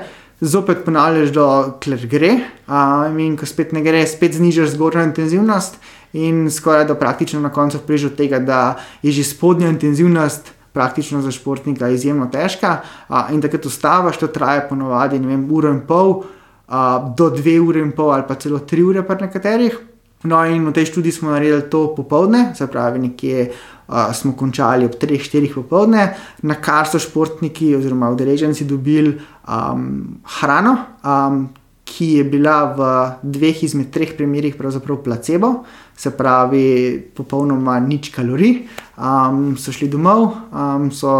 zopet 0.45 0.83
ponavljaš, 0.85 1.31
dokler 1.33 2.03
gre, 2.13 2.33
uh, 2.67 3.07
in 3.17 3.39
ko 3.41 3.49
spet 3.49 3.73
ne 3.73 3.81
gre, 3.81 4.03
spet 4.07 4.37
znižaš 4.37 4.75
zgornjo 4.75 5.07
intenzivnost, 5.07 5.79
in 6.13 6.51
skoraj 6.51 6.85
da 6.85 6.95
praktično 6.95 7.41
na 7.41 7.51
koncu 7.53 7.79
od 8.07 8.17
tega, 8.17 8.39
da 8.39 8.77
je 9.03 9.13
že 9.13 9.25
spodnja 9.25 9.69
intenzivnost. 9.69 10.53
Praktično 10.73 11.21
za 11.21 11.31
športnika 11.31 11.87
je 11.87 11.95
izjemno 11.95 12.27
težka, 12.33 12.81
a, 13.09 13.27
in 13.33 13.43
takrat 13.43 13.67
ustaviš, 13.67 14.17
to 14.17 14.27
traja 14.27 14.63
ponovadi 14.69 15.21
uro 15.51 15.69
in 15.69 15.81
pol, 15.87 16.23
a, 16.69 17.13
do 17.17 17.29
dve 17.31 17.61
ure 17.61 17.81
in 17.81 17.93
pol, 17.93 18.11
ali 18.11 18.23
pa 18.29 18.35
celo 18.35 18.59
tri 18.59 18.83
ure, 18.83 19.03
pri 19.03 19.27
nekaterih. 19.27 19.77
No, 20.25 20.39
in 20.47 20.65
v 20.65 20.73
tej 20.73 20.87
študiji 20.87 21.13
smo 21.13 21.31
naredili 21.31 21.67
to 21.71 21.95
popoldne, 21.97 22.55
se 22.55 22.67
pravi, 22.67 22.99
nekje 22.99 23.51
a, 23.89 24.13
smo 24.15 24.33
končali 24.33 24.87
ob 24.87 24.95
3-4 24.95 25.55
popoldne, 25.55 26.15
na 26.43 26.55
kar 26.55 26.87
so 26.87 26.99
športniki 26.99 27.75
oziroma 27.77 28.11
udeleženci 28.11 28.65
dobili 28.65 29.19
um, 29.49 30.23
hrano, 30.39 30.77
um, 31.05 31.49
ki 31.93 32.07
je 32.17 32.25
bila 32.25 32.57
v 32.73 32.89
dveh 33.37 33.63
izmed 33.69 33.91
treh 33.93 34.15
primerih 34.17 34.57
pravzaprav 34.57 35.03
placebo, 35.05 35.53
se 35.97 36.11
pravi, 36.17 36.97
popolnoma 37.15 37.77
nič 37.81 38.09
kalorij. 38.15 38.63
Um, 38.97 39.57
so 39.61 39.73
šli 39.73 39.91
domov, 39.93 40.31
um, 40.49 40.89
so 40.89 41.13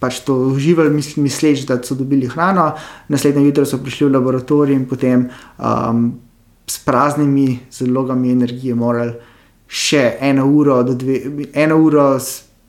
pač 0.00 0.22
to 0.26 0.34
uživali, 0.50 0.90
misleč, 1.20 1.66
da 1.68 1.76
so 1.84 1.94
dobili 1.94 2.26
hrano, 2.26 2.72
naslednje 3.12 3.44
jutro 3.44 3.66
so 3.68 3.78
prišli 3.78 4.08
v 4.08 4.14
laboratorij 4.16 4.74
in 4.74 4.88
potem 4.88 5.28
um, 5.58 6.08
s 6.66 6.80
praznimi 6.82 7.60
zalogami 7.70 8.32
energije 8.32 8.74
morali 8.74 9.12
še 9.72 10.16
eno 10.20 10.46
uro, 10.52 10.82
dve, 10.82 11.48
eno 11.54 11.78
uro 11.80 12.06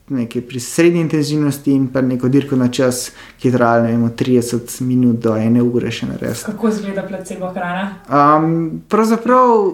nekaj 0.10 0.42
pri 0.42 0.60
srednji 0.60 1.02
intenzivnosti 1.02 1.72
in 1.72 1.88
pa 1.88 2.02
neko 2.02 2.30
dirko 2.30 2.56
na 2.56 2.68
čas, 2.68 3.12
ki 3.40 3.48
je 3.48 3.54
trajalo 3.54 4.10
30 4.10 4.82
minut 4.82 5.20
do 5.24 5.36
ene 5.38 5.62
ure 5.64 5.92
še 5.92 6.10
narediti. 6.10 6.46
Kako 6.46 6.70
izgleda 6.70 7.06
placebo 7.08 7.52
hrana? 7.56 7.86
Um, 8.10 8.82
pravzaprav 8.90 9.70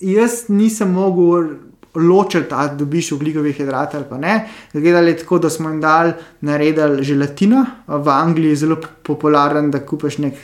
jaz 0.00 0.44
nisem 0.48 0.92
mogel 0.92 1.54
ločiti, 1.96 2.52
ali 2.52 2.76
dobiš 2.76 3.12
ugljikove 3.12 3.52
hidrate 3.52 3.96
ali 3.96 4.06
pa 4.10 4.18
ne. 4.18 4.48
Gledali 4.72 5.16
tako, 5.16 5.38
da 5.38 5.50
smo 5.50 5.68
jim 5.68 5.80
dali 5.80 6.12
narediti 6.40 7.02
želatino. 7.02 7.64
V 7.86 8.10
Angliji 8.10 8.48
je 8.50 8.56
zelo 8.56 8.76
popularen, 9.02 9.70
da 9.70 9.80
kupiš 9.80 10.18
nek. 10.18 10.34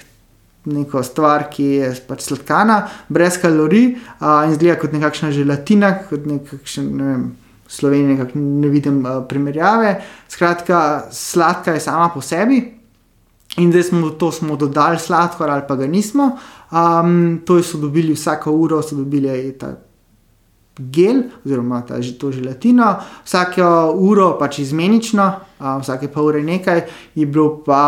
Neko 0.64 1.01
stvar, 1.03 1.48
ki 1.51 1.64
je 1.64 1.88
pač 2.07 2.20
sladkana, 2.22 2.77
brez 3.11 3.35
kalorij, 3.42 3.96
uh, 4.20 4.44
in 4.46 4.53
zgleda 4.55 4.77
kot 4.79 4.92
nekakšna 4.94 5.33
želatina, 5.35 5.88
kot 6.07 6.29
nekakšen, 6.31 6.87
ne 7.01 7.09
vem, 7.09 7.25
Slovenije, 7.73 8.27
ne 8.35 8.69
vidim 8.69 9.05
uh, 9.07 9.23
primerjave. 9.29 9.95
Skratka, 10.29 11.07
sladka 11.11 11.73
je 11.73 11.81
sama 11.81 12.11
po 12.15 12.21
sebi, 12.21 12.61
in 13.57 13.71
zdaj 13.73 13.83
smo 13.83 14.11
to 14.11 14.33
smo 14.33 14.57
dodali 14.57 14.99
sladkor 14.99 15.51
ali 15.51 15.63
pa 15.69 15.77
ga 15.77 15.87
nismo. 15.87 16.37
Um, 16.73 17.41
to 17.45 17.63
so 17.63 17.79
dobili 17.79 18.13
vsako 18.13 18.53
uro, 18.53 18.83
so 18.83 18.97
dobili 18.97 19.53
ta 19.59 19.75
gel, 20.79 21.23
oziroma 21.45 21.83
ta, 21.87 21.99
to 22.19 22.31
želatino, 22.33 22.95
vsako 23.25 23.93
uro 23.97 24.37
pač 24.39 24.59
izmenično, 24.59 25.27
uh, 25.61 25.81
vsake 25.83 26.09
pol 26.09 26.31
ure 26.31 26.43
nekaj, 26.43 26.81
je 27.15 27.27
bil 27.27 27.51
pa 27.67 27.83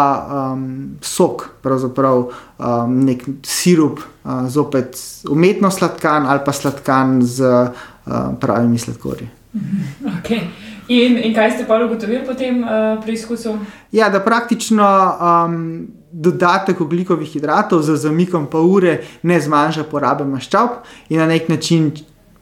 um, 0.53 0.99
sok, 1.01 1.49
pravzaprav 1.63 2.27
um, 2.27 2.99
nek 3.05 3.25
sirup, 3.43 4.01
uh, 4.25 4.45
zopet 4.49 5.01
umetno 5.31 5.71
sladkan 5.71 6.27
ali 6.27 6.45
pa 6.45 6.53
sladkan 6.53 7.23
z 7.23 7.41
uh, 7.41 8.37
pravimi 8.41 8.79
sladkorji. 8.79 9.44
Okay. 10.19 10.41
In, 10.89 11.17
in 11.17 11.33
kaj 11.33 11.55
ste 11.57 11.65
pa 11.65 11.79
ugotovili 11.81 12.21
po 12.27 12.35
tem 12.37 12.61
uh, 12.61 12.99
preizkusu? 13.01 13.55
Ja, 13.93 14.11
da 14.13 14.21
praktično 14.21 14.85
um, 14.85 15.87
dodatek 16.13 16.81
oglikovih 16.81 17.29
hidratov 17.29 17.83
z 17.83 17.97
zamikom 17.97 18.47
pa 18.51 18.61
ure 18.61 18.99
ne 19.23 19.41
zmanjša 19.41 19.87
porabe 19.91 20.27
maščob 20.29 20.83
in 21.09 21.23
na 21.23 21.27
nek 21.31 21.49
način 21.49 21.91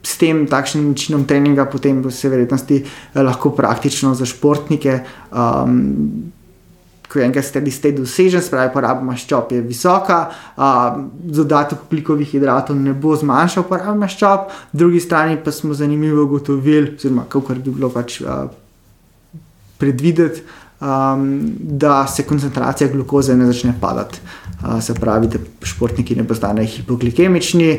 s 0.03 0.17
tem 0.19 0.43
takšnim 0.47 0.91
načinom 0.91 1.23
treninga, 1.25 1.65
potem 1.71 2.01
bo 2.03 2.11
se 2.11 2.29
verjetnosti 2.29 2.81
eh, 2.83 3.21
lahko 3.23 3.53
praktično 3.55 4.13
za 4.13 4.27
športnike. 4.27 4.99
Um, 5.31 6.33
Ko 7.13 7.19
je 7.19 7.25
enkrat 7.27 7.45
steady 7.45 7.71
state 7.71 7.99
dosežen, 7.99 8.41
spravi 8.41 8.71
poraba 8.73 9.05
maščob 9.05 9.51
je 9.53 9.59
visoka, 9.61 10.17
dodatek 11.13 11.85
oglikovih 11.85 12.31
hidratov 12.33 12.79
ne 12.79 12.95
bo 12.97 13.13
zmanjšal 13.13 13.67
porabo 13.69 13.93
maščob, 14.01 14.47
po 14.49 14.81
drugi 14.81 15.03
strani 15.03 15.37
pa 15.37 15.53
smo 15.53 15.77
zanimivo 15.77 16.25
ugotovili, 16.25 16.95
oziroma 16.97 17.27
kako 17.29 17.59
bi 17.59 17.69
bilo 17.69 17.91
pač 17.93 18.17
a, 18.25 18.47
predvideti, 19.77 20.41
um, 20.81 21.27
da 21.59 22.07
se 22.07 22.25
koncentracija 22.25 22.89
glukoze 22.89 23.37
ne 23.37 23.45
začne 23.45 23.75
padati. 23.81 24.19
A, 24.63 24.81
se 24.81 24.93
pravi, 24.97 25.27
da 25.27 25.39
športniki 25.61 26.15
ne 26.15 26.25
postanejo 26.27 26.67
hipoglikemični, 26.79 27.77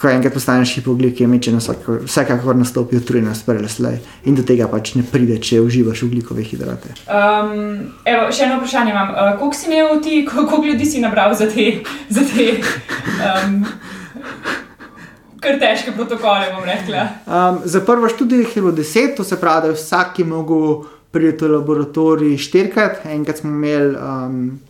ko 0.00 0.08
enkrat 0.08 0.34
postaneš 0.34 0.76
hipoglikemičen, 0.78 1.58
vsekakor 2.04 2.56
nastopi 2.56 2.96
utrujenost, 3.00 3.46
preleslej 3.46 3.98
in 4.24 4.36
do 4.38 4.44
tega 4.46 4.68
pač 4.70 4.94
ne 4.94 5.02
pride, 5.02 5.40
če 5.42 5.60
uživaš 5.64 6.04
ugljikove 6.06 6.44
hidrate. 6.46 6.94
Um, 7.10 7.90
evo, 8.06 8.28
še 8.30 8.46
eno 8.46 8.60
vprašanje 8.60 8.94
imam. 8.94 9.10
Uh, 9.14 9.32
koliko 9.40 9.58
si 9.58 9.70
imel 9.70 9.96
ti, 10.04 10.20
koliko 10.28 10.62
ljudi 10.66 10.86
si 10.86 11.02
nabral 11.02 11.34
za 11.34 11.50
te, 11.50 11.80
za 12.14 12.22
te 12.30 12.46
um, 13.18 13.64
kar 15.42 15.58
težke 15.58 15.96
protokole, 15.96 16.52
bom 16.54 16.64
rekla? 16.66 17.08
Um, 17.26 17.60
za 17.64 17.82
prvo 17.86 18.08
študijo 18.08 18.46
je 18.46 18.62
bilo 18.62 18.72
deset, 18.72 19.16
to 19.16 19.24
se 19.24 19.40
pravi, 19.40 19.66
da 19.66 19.74
je 19.74 19.80
vsak 19.80 20.18
mogel 20.26 20.84
priti 21.10 21.44
v 21.44 21.52
laboratorij 21.56 22.36
štirikrat, 22.38 23.06
enkrat 23.06 23.42
smo 23.42 23.50
imeli. 23.50 23.96
Um, 23.96 24.67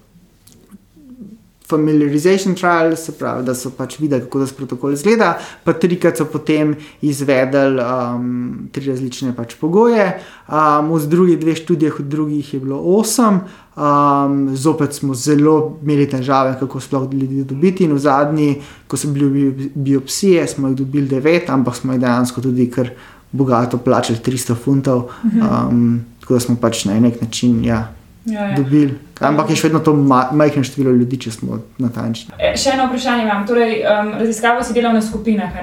familiarization 1.68 2.54
trial, 2.54 2.96
se 2.96 3.12
pravi, 3.12 3.44
da 3.44 3.54
so 3.54 3.70
pač 3.76 3.98
videli, 4.00 4.24
kako 4.24 4.46
se 4.46 4.54
protokol 4.56 4.92
izgleda, 4.92 5.34
pa 5.64 5.74
trikrat 5.76 6.16
so 6.16 6.24
potem 6.32 6.74
izvedeli 7.04 7.82
um, 7.82 8.68
tri 8.72 8.88
različne 8.88 9.34
pač 9.36 9.54
pogoje. 9.60 10.06
Um, 10.48 10.94
v 10.94 11.02
drugih 11.12 11.38
dveh 11.40 11.58
študijah, 11.60 12.00
v 12.00 12.08
drugih 12.08 12.54
je 12.54 12.60
bilo 12.60 12.80
osem, 12.96 13.42
um, 13.76 14.40
zopet 14.56 14.96
smo 14.96 15.14
zelo 15.14 15.78
imeli 15.82 16.08
težave, 16.08 16.56
kako 16.60 16.80
sploh 16.80 17.06
ljudi 17.12 17.44
dobiti. 17.44 17.84
In 17.84 17.92
v 17.92 18.00
zadnji, 18.00 18.48
ko 18.88 18.96
so 18.96 19.12
bili 19.12 19.70
biopsije, 19.74 20.46
smo 20.48 20.72
jih 20.72 20.80
dobili 20.80 21.08
devet, 21.08 21.50
ampak 21.52 21.76
smo 21.76 21.92
jih 21.92 22.00
dejansko 22.00 22.40
tudi 22.48 22.70
kar 22.72 22.90
bogato 23.32 23.76
plačali 23.76 24.18
300 24.24 24.56
funtov. 24.56 25.10
Um, 25.24 26.00
tako 26.20 26.34
da 26.34 26.40
smo 26.40 26.56
pač 26.56 26.86
na 26.88 26.96
nek 27.00 27.20
način. 27.20 27.60
Ja, 27.64 27.97
ja, 28.24 28.48
ja. 28.48 28.56
dobili. 28.56 28.98
Ampak 29.20 29.50
je 29.50 29.56
še 29.56 29.68
vedno 29.68 29.80
to 29.84 29.94
majhno 30.32 30.62
število 30.64 30.94
ljudi, 30.94 31.18
če 31.26 31.30
smo 31.34 31.58
natančni. 31.82 32.34
E, 32.38 32.52
še 32.58 32.76
eno 32.76 32.86
vprašanje 32.88 33.24
imam. 33.26 33.46
Torej, 33.46 33.80
um, 33.82 34.12
raziskavo 34.20 34.62
si 34.62 34.76
delal 34.76 34.94
na 34.94 35.02
skupinah. 35.02 35.58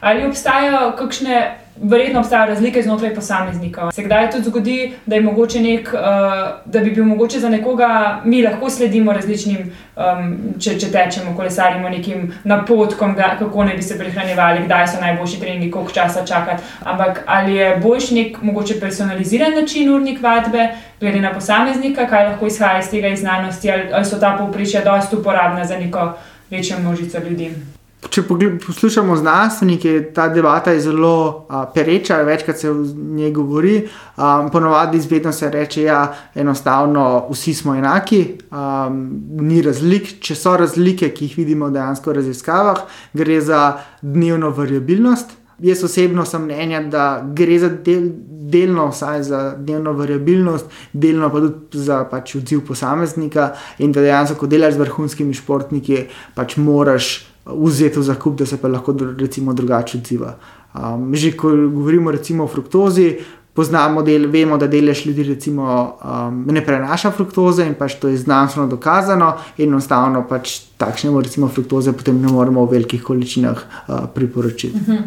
Ali 0.00 0.26
obstajajo 0.28 0.92
kakšne 0.98 1.40
verjetno 1.82 2.20
obstajajo 2.20 2.48
razlike 2.48 2.82
znotraj 2.82 3.14
posameznikov. 3.14 3.92
Se 3.92 4.02
kdaj 4.02 4.30
tudi 4.30 4.44
zgodi, 4.44 4.92
da, 5.06 5.16
nek, 5.60 5.88
uh, 5.92 6.00
da 6.64 6.80
bi 6.80 6.90
bil 6.90 7.04
mogoče 7.04 7.40
za 7.40 7.48
nekoga, 7.48 8.20
mi 8.24 8.42
lahko 8.42 8.70
sledimo 8.70 9.12
različnim, 9.12 9.72
um, 9.96 10.36
če, 10.60 10.78
če 10.80 10.90
tečemo, 10.92 11.36
kolesarimo 11.36 11.88
nekim 11.88 12.32
napotkom, 12.44 13.14
da, 13.14 13.36
kako 13.38 13.64
ne 13.64 13.76
bi 13.76 13.82
se 13.82 13.98
prehranjevali, 13.98 14.64
kdaj 14.64 14.86
so 14.88 15.00
najboljši 15.00 15.40
treningi, 15.40 15.70
koliko 15.70 15.92
časa 15.92 16.26
čakati. 16.26 16.62
Ampak 16.84 17.22
ali 17.26 17.54
je 17.54 17.76
boljši 17.76 18.14
nek 18.14 18.42
mogoče 18.42 18.80
personaliziran 18.80 19.54
način 19.60 19.94
urnik 19.94 20.22
vadbe, 20.22 20.68
glede 21.00 21.20
na 21.20 21.32
posameznika, 21.32 22.06
kaj 22.06 22.28
lahko 22.28 22.46
izhaja 22.46 22.78
iz 22.78 22.90
tega 22.90 23.08
iz 23.08 23.20
znanosti, 23.20 23.70
ali, 23.70 23.90
ali 23.92 24.04
so 24.04 24.20
ta 24.20 24.36
povprečja 24.38 24.84
dosti 24.84 25.16
uporabna 25.16 25.64
za 25.64 25.78
neko 25.78 26.12
večjo 26.50 26.78
množico 26.78 27.18
ljudi. 27.18 27.77
Če 27.98 28.22
poslušamo 28.22 29.16
znanstvenike, 29.18 29.92
ta 30.14 30.28
debata 30.30 30.70
je 30.70 30.84
zelo 30.84 31.46
a, 31.50 31.64
pereča, 31.74 32.20
večkrat 32.22 32.58
se 32.58 32.70
o 32.70 32.74
njej 32.94 33.32
govori. 33.34 33.80
A, 34.16 34.48
ponovadi 34.52 34.98
izvedno 34.98 35.32
se 35.32 35.50
reče, 35.50 35.82
da 35.82 35.86
ja, 35.86 36.02
enostavno 36.34 37.26
vsi 37.30 37.54
smo 37.54 37.74
enaki, 37.74 38.20
a, 38.50 38.86
ni 39.40 39.62
razlik. 39.66 40.12
Če 40.22 40.36
so 40.38 40.54
razlike, 40.56 41.10
ki 41.10 41.26
jih 41.26 41.36
vidimo 41.40 41.72
dejansko 41.74 42.12
v 42.12 42.20
raziskavah, 42.20 42.84
gre 43.18 43.40
za 43.42 43.62
dnevno 44.02 44.52
variabilnost. 44.54 45.34
Jaz 45.58 45.82
osebno 45.82 46.22
sem 46.22 46.44
mnenja, 46.46 46.84
da 46.86 47.06
gre 47.34 47.56
za 47.58 47.72
del, 47.82 48.12
delno 48.48 48.92
vsaj 48.92 49.22
za 49.26 49.40
dnevno 49.58 49.96
variabilnost, 49.98 50.70
delno 50.92 51.32
pa 51.34 51.42
tudi 51.42 51.82
za 51.82 52.04
pač 52.06 52.36
odziv 52.38 52.62
posameznika 52.68 53.50
in 53.82 53.90
da 53.92 54.06
dejansko, 54.06 54.38
ko 54.38 54.46
delaš 54.46 54.78
z 54.78 54.84
vrhunskimi 54.84 55.34
športniki, 55.34 56.04
pač 56.38 56.56
moraš 56.62 57.10
vzeti 57.48 57.98
v 57.98 58.02
zakup, 58.02 58.38
da 58.38 58.46
se 58.46 58.56
pa 58.56 58.68
lahko 58.68 58.94
recimo, 59.18 59.54
drugače 59.54 59.98
odziva. 59.98 60.36
Um, 60.74 61.14
že 61.14 61.32
ko 61.36 61.48
govorimo 61.48 62.10
recimo, 62.10 62.44
o 62.44 62.48
fruktozi, 62.48 63.16
poznamo 63.58 64.02
del, 64.02 64.28
vemo, 64.30 64.58
da 64.58 64.68
delež 64.70 65.06
ljudi 65.06 65.24
recimo, 65.32 65.64
um, 66.04 66.44
ne 66.46 66.62
prenaša 66.64 67.10
fruktoze 67.10 67.66
in 67.66 67.74
pač 67.74 67.96
to 67.98 68.08
je 68.08 68.20
znanstveno 68.20 68.68
dokazano, 68.68 69.32
in 69.58 69.72
enostavno 69.72 70.22
pač 70.28 70.60
takšnemu 70.78 71.20
recimo 71.20 71.48
fruktoze 71.48 71.92
potem 71.92 72.20
ne 72.22 72.30
moremo 72.30 72.66
v 72.66 72.76
velikih 72.76 73.02
količinah 73.02 73.58
uh, 73.58 74.06
priporočiti. 74.14 74.76
Mhm. 74.76 75.02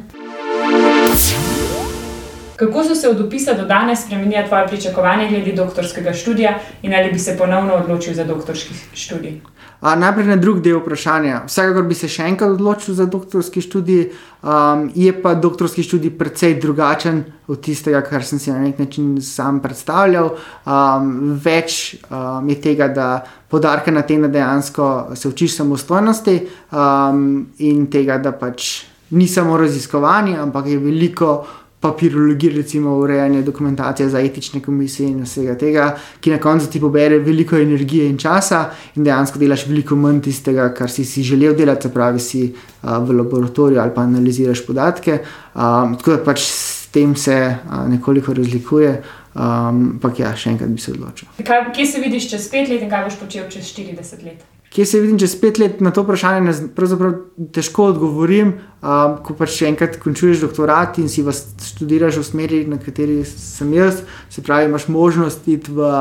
Kako 2.62 2.84
so 2.84 2.96
se 2.96 3.10
od 3.10 3.22
opisa 3.22 3.54
do 3.54 3.66
danes 3.66 4.04
spremenili 4.06 4.44
tvoje 4.48 4.68
pričakovanja 4.68 5.30
glede 5.30 5.52
doktorskega 5.52 6.14
študija 6.14 6.60
in 6.82 6.94
ali 6.94 7.12
bi 7.12 7.20
se 7.20 7.38
ponovno 7.38 7.74
odločil 7.74 8.14
za 8.14 8.24
doktorski 8.24 8.74
študij? 8.94 9.40
A, 9.82 9.96
najprej 9.96 10.28
na 10.28 10.36
drug 10.38 10.60
del 10.62 10.78
vprašanja. 10.78 11.39
Vsekakor 11.50 11.88
bi 11.89 11.96
se 11.98 12.06
še 12.06 12.28
enkrat 12.30 12.54
odločil 12.54 12.94
za 12.94 13.08
doktorski 13.10 13.63
študij, 13.65 14.04
um, 14.46 14.84
je 14.94 15.10
pa 15.24 15.34
doktorski 15.34 15.82
študij 15.82 16.13
precej 16.20 16.60
drugačen 16.62 17.24
od 17.50 17.63
tistega, 17.65 18.04
kar 18.06 18.22
sem 18.22 18.38
si 18.39 18.54
na 18.54 18.60
nek 18.62 18.78
način 18.78 19.15
sam 19.26 19.58
predstavljal. 19.63 20.36
Um, 20.70 21.34
več 21.34 21.96
um, 22.12 22.46
je 22.54 22.60
tega, 22.62 22.91
da 22.94 23.08
podarka 23.50 23.89
na 23.91 24.06
tem, 24.06 24.22
da 24.22 24.30
dejansko 24.30 25.17
se 25.17 25.28
učiš 25.28 25.58
samostojnosti 25.63 26.38
um, 26.70 27.48
in 27.58 27.89
tega, 27.89 28.22
da 28.22 28.38
pač 28.38 28.84
ni 29.17 29.26
samo 29.28 29.58
raziskovanje, 29.58 30.38
ampak 30.39 30.70
je 30.70 30.78
veliko 30.78 31.34
papirologije, 31.82 32.54
recimo 32.54 32.96
urejanje 32.98 33.41
dokumentacije 33.41 34.10
za 34.10 34.20
etične 34.20 34.62
komisije 34.62 35.10
in 35.10 35.24
vsega 35.24 35.58
tega, 35.58 35.88
ki 36.20 36.32
na 36.32 36.38
koncu 36.38 36.70
ti 36.70 36.80
pobere 36.80 37.17
veliko 37.20 37.58
energije 37.58 38.10
in 38.10 38.17
časa, 38.17 38.65
in 38.96 39.04
dejansko 39.04 39.39
delaš 39.39 39.65
veliko 39.67 39.96
manj 39.96 40.22
tistega, 40.22 40.70
kar 40.78 40.91
si, 40.91 41.06
si 41.06 41.24
želel 41.24 41.56
delati, 41.58 41.89
pravi 41.89 42.20
si 42.20 42.44
uh, 42.54 42.98
v 43.08 43.17
laboratoriju 43.17 43.82
ali 43.82 43.96
pa 43.96 44.06
analiziraš 44.06 44.65
podatke. 44.67 45.17
Um, 45.56 45.98
tako 45.98 46.12
da 46.12 46.24
pač 46.24 46.46
s 46.46 46.88
tem 46.94 47.15
se 47.15 47.39
uh, 47.50 47.89
nekoliko 47.89 48.34
razlikuje. 48.34 49.02
Ampak 49.34 50.17
um, 50.20 50.24
ja, 50.26 50.34
še 50.36 50.52
enkrat 50.52 50.70
bi 50.70 50.82
se 50.84 50.91
odločil. 50.91 51.30
Kaj, 51.48 51.70
kje 51.76 51.86
se 51.88 52.00
vidiš 52.04 52.30
čez 52.34 52.50
pet 52.52 52.70
let 52.70 52.84
in 52.84 52.89
kaj 52.91 53.08
boš 53.08 53.22
počel 53.24 53.48
čez 53.50 53.72
40 53.74 54.26
let? 54.28 54.44
Kje 54.72 54.86
se 54.86 55.00
vidim 55.00 55.18
čez 55.20 55.34
pet 55.36 55.58
let 55.60 55.82
na 55.84 55.92
to 55.92 56.06
vprašanje, 56.06 56.54
pravzaprav 56.76 57.14
težko 57.52 57.90
odgovorim. 57.92 58.54
Um, 58.82 59.18
ko 59.22 59.36
pač 59.36 59.58
enkrat 59.68 59.98
končuješ 60.00 60.46
doktorat 60.46 60.96
in 60.98 61.10
si 61.12 61.22
vas 61.22 61.42
študiraš 61.62 62.22
v 62.22 62.24
smeri, 62.24 62.62
na 62.72 62.80
kateri 62.82 63.20
sem 63.28 63.74
jaz, 63.76 64.00
se 64.32 64.42
pravi, 64.42 64.70
imaš 64.72 64.88
možnost 64.88 65.48
iti 65.52 65.76
v, 65.76 65.92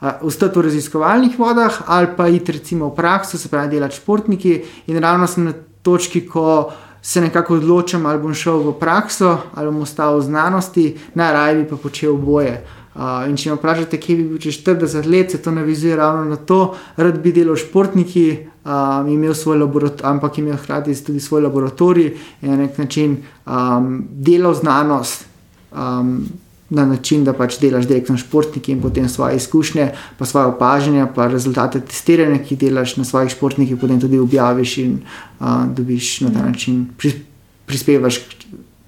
uh, 0.00 0.22
v 0.22 0.62
raziskovalnih 0.62 1.36
vodah 1.38 1.82
ali 1.86 2.14
pa 2.16 2.28
iti 2.28 2.52
recimo 2.52 2.88
v 2.88 2.94
prakso, 2.94 3.38
se 3.38 3.48
pravi, 3.48 3.74
delati 3.74 3.98
športniki. 3.98 4.62
In 4.86 5.02
ravno 5.02 5.26
sem 5.26 5.44
na 5.44 5.52
točki, 5.82 6.22
ko 6.26 6.70
se 7.02 7.20
nekako 7.20 7.58
odločim, 7.58 8.06
ali 8.06 8.22
bom 8.22 8.34
šel 8.34 8.62
v 8.62 8.78
prakso, 8.78 9.38
ali 9.54 9.72
bom 9.72 9.82
ostal 9.82 10.20
v 10.20 10.22
znanosti, 10.22 10.86
najraje 11.14 11.62
bi 11.62 11.68
pa 11.68 11.76
počel 11.76 12.14
oboje. 12.14 12.62
Uh, 12.62 12.79
in 13.28 13.36
če 13.36 13.50
me 13.50 13.56
vprašate, 13.56 13.98
kje 14.00 14.16
bi 14.18 14.24
bil 14.32 14.40
čez 14.42 14.58
40 14.60 15.06
let, 15.08 15.32
se 15.32 15.40
to 15.42 15.52
navizuje 15.54 15.96
ravno 15.96 16.24
na 16.28 16.36
to, 16.36 16.74
rad 16.96 17.20
bi 17.22 17.32
delal 17.32 17.56
športniki, 17.56 18.26
um, 18.64 19.08
imel 19.08 19.34
svoj 19.34 19.62
laboratorij, 19.62 20.10
ampak 20.10 20.38
imel 20.38 20.58
hkrati 20.60 20.94
tudi 21.04 21.20
svoj 21.20 21.46
laboratorij 21.46 22.12
in 22.42 22.50
na 22.50 22.56
nek 22.60 22.78
način 22.78 23.16
um, 23.46 24.04
delal 24.10 24.54
znanost. 24.54 25.26
Um, 25.72 26.28
Na 26.70 26.84
način, 26.86 27.24
da 27.26 27.32
pač 27.34 27.56
delaš 27.58 27.88
direktno 27.90 28.14
s 28.14 28.22
športniki 28.22 28.70
in 28.70 28.78
potem 28.78 29.08
svoje 29.10 29.40
izkušnje, 29.40 29.88
pa 30.18 30.24
svoje 30.24 30.52
opažanja, 30.52 31.08
pa 31.14 31.26
rezultate 31.26 31.80
testiranja, 31.82 32.38
ki 32.46 32.56
delaš 32.56 32.92
na 32.96 33.04
svojih 33.04 33.32
športnikih, 33.34 33.74
potem 33.80 33.98
tudi 34.00 34.20
objaviš 34.22 34.76
in 34.78 34.92
uh, 35.02 35.66
dobiš 35.66 36.20
na 36.20 36.30
ta 36.30 36.44
način, 36.46 36.84
pri, 36.94 37.10
prispevaš 37.66 38.20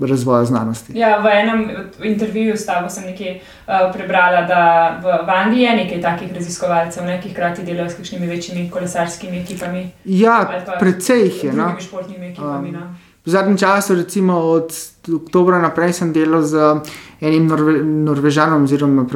razvoju 0.07 0.47
znanosti. 0.47 0.99
Ja, 0.99 1.19
v 1.19 1.31
enem 1.33 1.71
intervjuju 2.03 2.57
s 2.57 2.67
tabo 2.67 2.89
sem 2.91 3.05
nekaj 3.11 3.37
uh, 3.37 3.93
prebrala, 3.93 4.43
da 4.49 4.65
v, 5.03 5.19
v 5.27 5.31
Angliji 5.31 5.63
je 5.63 5.77
nekaj 5.77 6.03
takih 6.03 6.35
raziskovalcev, 6.35 7.07
ne, 7.07 7.21
ki 7.23 7.33
hkrati 7.35 7.63
delajo 7.63 7.91
s 7.91 8.01
kakšnimi 8.01 8.27
večjimi 8.27 8.71
kolesarskimi 8.71 9.41
ekipami. 9.41 9.87
Ja, 10.05 10.63
precej 10.81 11.27
jih 11.27 11.45
je. 11.45 11.53
No. 11.53 11.73
Športnimi 11.81 12.33
ekipami. 12.33 12.69
Um, 12.69 12.75
no. 12.75 13.12
V 13.25 13.31
zadnjem 13.31 13.59
času, 13.59 13.95
recimo 13.95 14.35
od 14.35 14.75
oktobra 15.07 15.63
naprej, 15.63 15.93
sem 15.95 16.11
delal 16.13 16.43
z 16.43 16.59
enim 17.23 17.47
Norve, 17.47 17.79
Norvežanom, 17.83 18.65
oziroma 18.67 19.07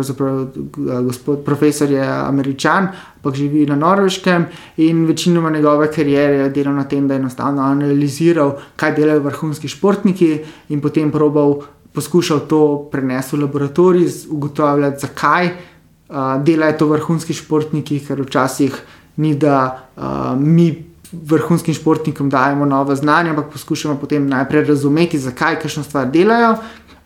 gospod 1.02 1.42
profesor 1.42 1.90
je 1.90 2.06
Američan, 2.06 2.86
pa 3.22 3.34
živi 3.34 3.66
na 3.66 3.74
Norveškem 3.74 4.46
in 4.76 5.06
večinoma 5.06 5.50
njegove 5.50 5.90
karijere 5.90 6.36
je 6.36 6.50
delal 6.50 6.74
na 6.74 6.84
tem, 6.84 7.08
da 7.08 7.14
je 7.14 7.20
enostavno 7.20 7.62
analiziral, 7.62 8.54
kaj 8.76 8.94
delajo 8.94 9.26
vrhunski 9.26 9.68
športniki 9.68 10.38
in 10.68 10.80
potem 10.80 11.10
probal 11.10 11.58
poskušal 11.92 12.46
to 12.46 12.88
prenesti 12.92 13.36
v 13.36 13.40
laboratorij, 13.40 14.06
ugotavljati, 14.30 15.00
zakaj 15.00 15.46
uh, 15.46 16.44
delajo 16.46 16.78
to 16.78 16.86
vrhunski 16.94 17.34
športniki, 17.34 18.04
ker 18.06 18.22
včasih 18.22 18.82
ni 19.16 19.34
da 19.34 19.88
uh, 19.96 20.38
mi 20.38 20.70
vrhunskim 21.12 21.74
športnikom 21.74 22.30
dajemo 22.30 22.64
nove 22.64 22.96
znanja, 22.96 23.30
ampak 23.30 23.52
poskušamo 23.52 23.96
potem 24.00 24.28
najprej 24.28 24.64
razumeti, 24.64 25.18
zakaj 25.18 25.60
kakšno 25.60 25.82
stvar 25.82 26.10
delajo. 26.10 26.56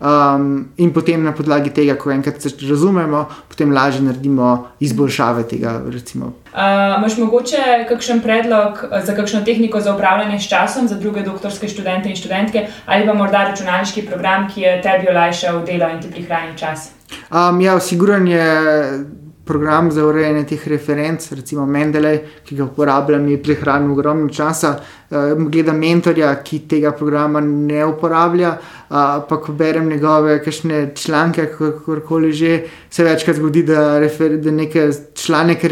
Um, 0.00 0.68
in 0.80 0.94
potem 0.96 1.20
na 1.20 1.34
podlagi 1.36 1.70
tega, 1.76 1.92
ko 2.00 2.08
enkrat 2.10 2.40
se 2.40 2.48
razumemo, 2.64 3.26
potem 3.48 3.72
lažje 3.72 4.00
naredimo 4.00 4.68
izboljšave 4.80 5.42
tega. 5.48 5.74
Imáš 5.84 7.12
uh, 7.12 7.18
mogoče 7.18 7.84
kakšen 7.88 8.22
predlog 8.24 8.80
za 9.04 9.16
kakšno 9.16 9.42
tehniko 9.44 9.80
za 9.80 9.92
upravljanje 9.94 10.38
s 10.40 10.48
časom 10.48 10.88
za 10.88 10.96
druge 10.96 11.20
doktorske 11.22 11.68
študente 11.68 12.08
in 12.08 12.16
študentke, 12.16 12.66
ali 12.86 13.06
pa 13.06 13.14
morda 13.14 13.44
računalniški 13.50 14.06
program, 14.08 14.48
ki 14.48 14.60
je 14.60 14.80
tebi 14.82 15.12
olajšal 15.12 15.64
delo 15.68 15.92
in 15.92 16.00
ti 16.00 16.08
prihranil 16.08 16.56
čas? 16.56 16.90
Um, 17.28 17.60
ja, 17.60 17.76
sigurno 17.80 18.24
je 18.30 19.04
program 19.50 19.90
za 19.90 20.04
urejanje 20.06 20.44
teh 20.46 20.68
referenc, 20.70 21.26
recimo 21.34 21.66
Mendeley, 21.66 22.20
ki 22.46 22.56
ga 22.56 22.68
uporabljam, 22.70 23.24
mi 23.26 23.38
prihranim 23.42 23.90
ogromno 23.96 24.28
časa. 24.30 24.76
Uh, 25.10 25.32
gledam 25.50 25.80
mentorja, 25.82 26.30
ki 26.46 26.60
tega 26.70 26.92
programa 26.94 27.40
ne 27.42 27.82
uporablja, 27.86 28.52
pa 28.90 29.38
ko 29.42 29.52
berem 29.52 29.88
njegove 29.88 30.36
kakšne 30.44 30.92
članke, 30.94 31.46
kakorkoli 31.58 32.32
že, 32.32 32.60
se 32.90 33.04
večkrat 33.04 33.36
zgodi, 33.36 33.62
da, 33.62 33.98
da 34.42 34.50
nekaj 34.50 34.92
članek. 35.14 35.66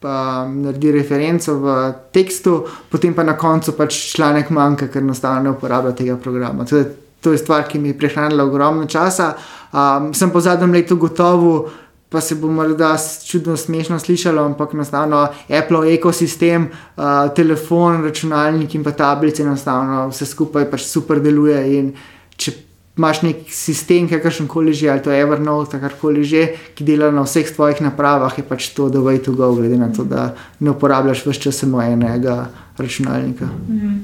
Pa 0.00 0.46
naredi 0.48 0.94
referenco 0.94 1.54
v 1.60 1.72
tekstu, 2.12 2.54
potem 2.88 3.12
pa 3.12 3.20
na 3.20 3.34
koncu 3.36 3.74
pač 3.76 3.98
članek 4.14 4.48
manjka, 4.48 4.86
ker 4.88 5.02
enostavno 5.04 5.42
ne 5.44 5.50
uporablja 5.52 5.92
tega 5.92 6.14
programa. 6.16 6.64
To 6.64 6.78
je, 6.80 6.86
to 7.20 7.34
je 7.34 7.40
stvar, 7.42 7.66
ki 7.68 7.78
mi 7.78 7.92
je 7.92 7.98
prehranila 8.00 8.46
ogromno 8.48 8.86
časa. 8.88 9.34
Um, 9.72 10.14
sem 10.16 10.32
po 10.32 10.40
zadnjem 10.40 10.72
letu 10.72 10.96
gotovo, 10.96 11.68
pa 12.10 12.20
se 12.20 12.34
bo 12.34 12.48
morda 12.50 12.96
čudno 13.26 13.56
smešno 13.56 13.98
slišalo, 13.98 14.44
ampak 14.44 14.74
enostavno 14.74 15.28
Apple 15.48 15.94
ekosistem, 15.94 16.66
uh, 16.96 17.04
telefon, 17.34 18.02
računalnik 18.04 18.74
in 18.74 18.84
pa 18.84 18.90
tablice, 18.90 19.42
enostavno 19.42 20.08
vse 20.10 20.26
skupaj 20.26 20.66
pač 20.70 20.88
super 20.90 21.22
deluje. 21.22 21.60
In 21.78 21.92
če 22.36 22.52
imaš 22.98 23.22
nek 23.22 23.46
sistem, 23.54 24.08
kakršen 24.10 24.48
koli 24.50 24.74
že, 24.74 24.90
ali 24.90 25.02
to 25.02 25.14
je 25.14 25.22
Evernote, 25.22 25.78
karkoli 25.80 26.24
že, 26.26 26.42
ki 26.74 26.84
dela 26.84 27.12
na 27.14 27.22
vseh 27.22 27.46
tvojih 27.46 27.78
napravah, 27.86 28.34
je 28.36 28.44
pač 28.44 28.72
to, 28.74 28.90
da 28.90 28.98
vej 29.06 29.22
to 29.24 29.32
go, 29.38 29.54
glede 29.54 29.78
na 29.78 29.92
to, 29.94 30.04
da 30.04 30.34
ne 30.60 30.74
uporabljaš 30.74 31.22
vse 31.24 31.46
čas 31.46 31.62
samo 31.62 31.78
enega 31.82 32.50
računalnika. 32.76 33.46
Mm. 33.46 34.02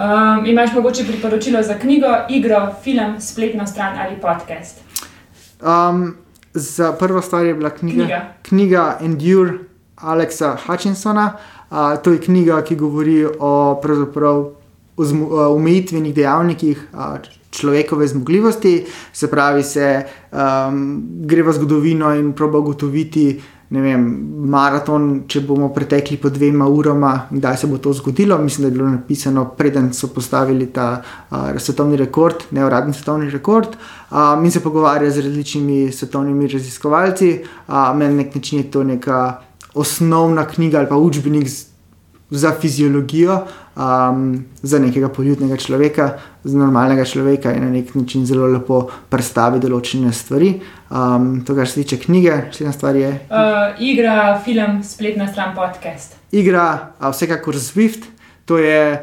Um, 0.00 0.46
imaš 0.46 0.72
mogoče 0.72 1.04
priporočilo 1.04 1.62
za 1.62 1.74
knjigo, 1.78 2.30
igro, 2.30 2.62
film, 2.84 3.18
spletno 3.20 3.66
stran 3.66 3.98
ali 3.98 4.16
podcast? 4.22 4.80
Um, 5.60 6.14
Za 6.54 6.92
prvo 6.92 7.22
stvar 7.22 7.46
je 7.46 7.54
bila 7.54 7.70
knjiga, 7.70 8.04
knjiga. 8.04 8.34
knjiga 8.42 8.98
Endure 9.00 9.58
Alexa 9.96 10.56
Hutchinsona. 10.66 11.32
Uh, 11.70 11.76
to 12.02 12.12
je 12.12 12.20
knjiga, 12.20 12.62
ki 12.62 12.76
govori 12.76 13.26
o 13.38 13.80
omejitvenih 15.54 16.14
dejavnikih 16.14 16.88
uh, 16.92 17.18
človekove 17.50 18.06
zmogljivosti, 18.06 18.86
se 19.12 19.30
pravi, 19.30 19.62
se 19.62 20.04
um, 20.32 21.02
gre 21.26 21.42
v 21.42 21.52
zgodovino 21.52 22.14
in 22.14 22.32
proba 22.32 22.58
ugotoviti, 22.58 23.40
vem, 23.78 24.02
maraton, 24.50 25.04
če 25.30 25.44
bomo 25.46 25.68
pretekli 25.70 26.16
po 26.18 26.30
dvema 26.34 26.66
urama, 26.66 27.12
kdaj 27.30 27.56
se 27.60 27.68
bo 27.70 27.78
to 27.78 27.92
zgodilo. 27.94 28.38
Mislim, 28.42 28.64
da 28.64 28.68
je 28.68 28.74
bilo 28.74 28.88
napisano, 28.90 29.44
preden 29.54 29.92
so 29.94 30.10
postavili 30.10 30.66
ta 30.74 30.88
uh, 31.30 31.52
svetovni 31.58 31.96
rekord, 31.96 32.48
neuradni 32.50 32.94
svetovni 32.94 33.30
rekord. 33.30 33.76
Um, 34.10 34.44
in 34.44 34.50
se 34.50 34.60
pogovarja 34.60 35.10
z 35.10 35.22
različnimi 35.22 35.92
svetovnimi 35.92 36.48
raziskovalci. 36.50 37.30
Um, 37.68 38.02
na 38.02 38.08
nek 38.08 38.34
način 38.34 38.58
je 38.58 38.70
to 38.70 38.82
neka 38.84 39.38
osnovna 39.74 40.48
knjiga 40.50 40.78
ali 40.78 40.88
pa 40.88 40.96
učbenik 40.96 41.46
za 42.30 42.52
fiziologijo, 42.60 43.44
um, 43.80 44.44
za 44.62 44.78
nekega 44.78 45.08
poljudnega 45.08 45.56
človeka, 45.56 46.10
za 46.44 46.58
normalnega 46.58 47.04
človeka 47.04 47.52
in 47.52 47.64
na 47.64 47.70
nek 47.70 47.94
način 47.94 48.26
zelo 48.26 48.46
lepo 48.46 48.82
predstavi 49.08 49.60
določene 49.60 50.12
stvari. 50.12 50.54
Um, 50.90 51.40
to, 51.46 51.54
kar 51.54 51.68
se 51.68 51.82
tiče 51.82 52.00
knjige, 52.04 52.36
še 52.52 52.64
ena 52.66 52.74
stvar 52.74 52.98
je. 52.98 53.12
Uh, 53.30 53.80
igra, 53.80 54.16
film, 54.44 54.80
spletna 54.84 55.28
stran, 55.30 55.54
podcast. 55.56 56.18
Igra, 56.32 56.66
a 56.98 57.12
vsekakor 57.14 57.56
Zwift, 57.56 58.10
to 58.44 58.58
je 58.58 58.98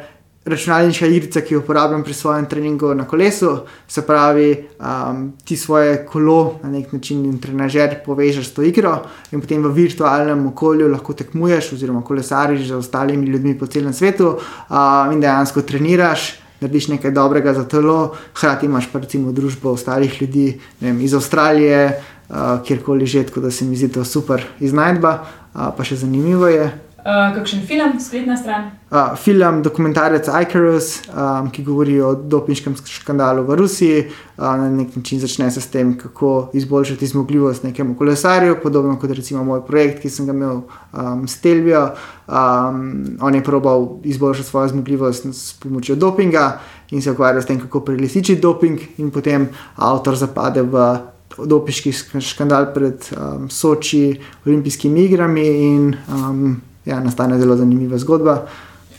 računalniška 0.48 1.06
igrica, 1.06 1.42
ki 1.42 1.54
jo 1.54 1.60
uporabljam 1.60 2.04
pri 2.04 2.14
svojem 2.14 2.46
treningu 2.46 2.94
na 2.96 3.08
kolesu. 3.08 3.58
Se 3.88 4.02
pravi, 4.02 4.68
um, 4.80 5.34
ti 5.46 5.58
svoje 5.58 6.06
kolo 6.06 6.60
na 6.64 6.72
nek 6.72 6.94
način 6.94 7.26
in 7.26 7.40
trenažer 7.40 8.00
povežeš 8.06 8.48
s 8.48 8.54
to 8.54 8.62
igro 8.62 8.98
in 9.32 9.42
potem 9.42 9.64
v 9.64 9.74
virtualnem 9.74 10.48
okolju 10.48 10.88
lahko 10.92 11.14
tekmuješ 11.14 11.74
oziroma 11.74 12.02
kolesariš 12.02 12.68
z 12.68 12.76
ostalimi 12.76 13.26
ljudmi 13.26 13.58
po 13.60 13.68
celem 13.68 13.94
svetu 13.94 14.38
um, 14.38 15.12
in 15.12 15.22
dejansko 15.22 15.62
treniraš. 15.62 16.34
Narediš 16.62 16.88
nekaj 16.88 17.12
dobrega 17.12 17.54
za 17.54 17.68
telo, 17.70 18.16
hkrati 18.34 18.66
imaš 18.66 18.88
pa 18.92 19.00
recimo 19.00 19.32
družbo 19.32 19.76
ostalih 19.78 20.22
ljudi 20.22 20.60
vem, 20.82 21.02
iz 21.02 21.14
Avstralije, 21.14 22.02
uh, 22.30 22.36
kjerkoli 22.66 23.06
že, 23.06 23.24
tako 23.24 23.46
da 23.46 23.52
se 23.52 23.66
mi 23.66 23.76
zdi 23.76 23.92
to 23.94 24.06
super 24.06 24.42
iznajdba, 24.60 25.12
uh, 25.54 25.70
pa 25.78 25.84
še 25.84 25.96
zanimivo 26.02 26.48
je. 26.48 26.87
Uh, 27.08 27.32
kakšen 27.32 27.62
film, 27.64 28.00
spletna 28.04 28.36
stran? 28.36 28.66
Uh, 28.92 29.16
film, 29.16 29.62
dokumentarec 29.64 30.28
Icarus, 30.28 31.08
um, 31.08 31.48
ki 31.48 31.64
govori 31.64 32.02
o 32.04 32.10
dopinškem 32.20 32.76
škandalu 32.84 33.46
v 33.48 33.56
Rusiji. 33.56 34.02
Uh, 34.36 34.44
na 34.60 34.68
nek 34.68 34.92
način 34.96 35.22
začne 35.24 35.48
se 35.52 35.64
s 35.64 35.72
tem, 35.72 35.94
kako 35.98 36.50
izboljšati 36.54 37.08
zmogljivost 37.08 37.64
nekemu 37.64 37.96
kolesarju, 37.96 38.60
podobno 38.64 39.00
kot 39.00 39.16
recimo 39.16 39.44
moj 39.44 39.64
projekt, 39.64 40.02
ki 40.04 40.12
sem 40.12 40.28
ga 40.28 40.36
imel 40.36 40.60
um, 40.68 41.24
s 41.28 41.40
Telvijo. 41.40 41.96
Um, 42.28 43.16
on 43.22 43.36
je 43.36 43.44
probal 43.44 43.88
izboljšati 44.04 44.50
svojo 44.50 44.68
zmogljivost 44.68 45.32
s 45.32 45.54
pomočjo 45.64 45.96
dopinga 45.96 46.60
in 46.92 47.02
se 47.02 47.12
ukvarja 47.12 47.42
s 47.42 47.46
tem, 47.46 47.60
kako 47.60 47.86
prelisiči 47.88 48.36
doping, 48.36 48.84
in 48.98 49.12
potem 49.12 49.48
avtor 49.76 50.16
zapade 50.16 50.62
v. 50.62 50.96
Dopiški 51.38 51.92
škandal 52.20 52.72
pred 52.74 53.04
um, 53.14 53.50
Soči, 53.50 54.16
olimpijskimi 54.46 55.04
igrami, 55.06 55.44
in 55.46 55.96
um, 56.10 56.56
ja, 56.88 57.00
nastane 57.04 57.40
zelo 57.40 57.56
zanimiva 57.56 57.98
zgodba. 57.98 58.46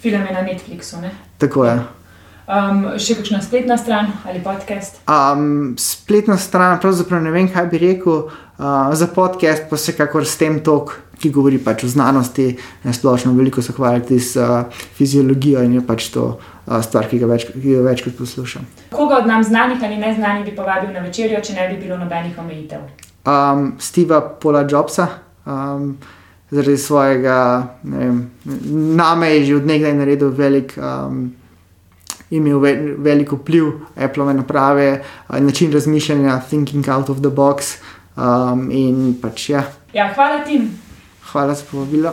Film 0.00 0.26
je 0.28 0.34
na 0.34 0.42
Netflixu. 0.42 1.00
Ne? 1.00 1.10
Tako 1.38 1.64
je. 1.64 1.78
Um, 2.48 2.84
še 2.96 3.18
kakšna 3.18 3.42
spletna 3.44 3.76
stran 3.76 4.12
ali 4.28 4.40
podcast? 4.40 5.02
Um, 5.04 5.74
spletna 5.76 6.38
stran, 6.40 6.78
pravzaprav 6.80 7.20
ne 7.24 7.32
vem, 7.34 7.48
kaj 7.52 7.66
bi 7.68 7.80
rekel. 7.82 8.28
Uh, 8.58 8.88
za 8.96 9.06
podcast 9.12 9.68
pa 9.70 9.76
se 9.76 9.92
kakor 9.96 10.24
s 10.26 10.38
tem 10.40 10.56
tok, 10.64 10.94
ki 11.20 11.30
govori 11.34 11.58
pač 11.62 11.84
o 11.84 11.90
znanosti, 11.90 12.48
na 12.86 12.94
splošno 12.94 13.34
veliko 13.36 13.62
se 13.62 13.74
hvaliti 13.76 14.16
s 14.20 14.40
uh, 14.40 14.64
fiziologijo 14.96 15.62
in 15.66 15.76
je 15.76 15.84
pač 15.86 16.08
to 16.14 16.24
uh, 16.32 16.78
stvar, 16.82 17.10
ki, 17.10 17.20
več, 17.28 17.46
ki 17.52 17.76
jo 17.76 17.84
večkrat 17.86 18.16
poslušam. 18.18 18.66
Koga 18.94 19.20
od 19.22 19.28
nam 19.30 19.44
znanih 19.44 19.82
ali 19.84 20.00
ne 20.00 20.14
znanih 20.16 20.46
bi 20.48 20.56
povabil 20.56 20.94
na 20.94 21.04
večerjo, 21.04 21.42
če 21.44 21.58
ne 21.58 21.68
bi 21.72 21.82
bilo 21.84 22.00
nobenih 22.00 22.38
omejitev? 22.38 22.86
Um, 23.28 23.74
Steva 23.82 24.22
Pola 24.24 24.64
Jobsa. 24.64 25.08
Um, 25.44 25.98
zaradi 26.50 26.78
svojega, 26.78 27.68
vem, 27.82 28.30
name 28.96 29.30
je 29.30 29.44
že 29.44 29.56
odnegdaj 29.56 29.94
naredil 29.94 30.30
velik 30.30 30.74
um, 30.76 31.32
imel 32.30 32.58
ve 32.60 32.72
veliko 32.98 33.36
vpliv 33.36 33.72
Apple 33.96 34.34
naprave, 34.34 35.02
uh, 35.28 35.40
način 35.40 35.72
razmišljanja, 35.72 36.40
thinking 36.48 36.88
out 36.88 37.10
of 37.10 37.20
the 37.20 37.30
box. 37.30 37.76
Um, 38.16 38.70
in 38.70 39.14
pač 39.22 39.50
ja. 39.50 39.62
Ja, 39.94 40.08
hvala 40.14 40.42
ti. 40.44 40.58
Hvala 41.32 41.54
za 41.54 41.64
povabilo. 41.70 42.12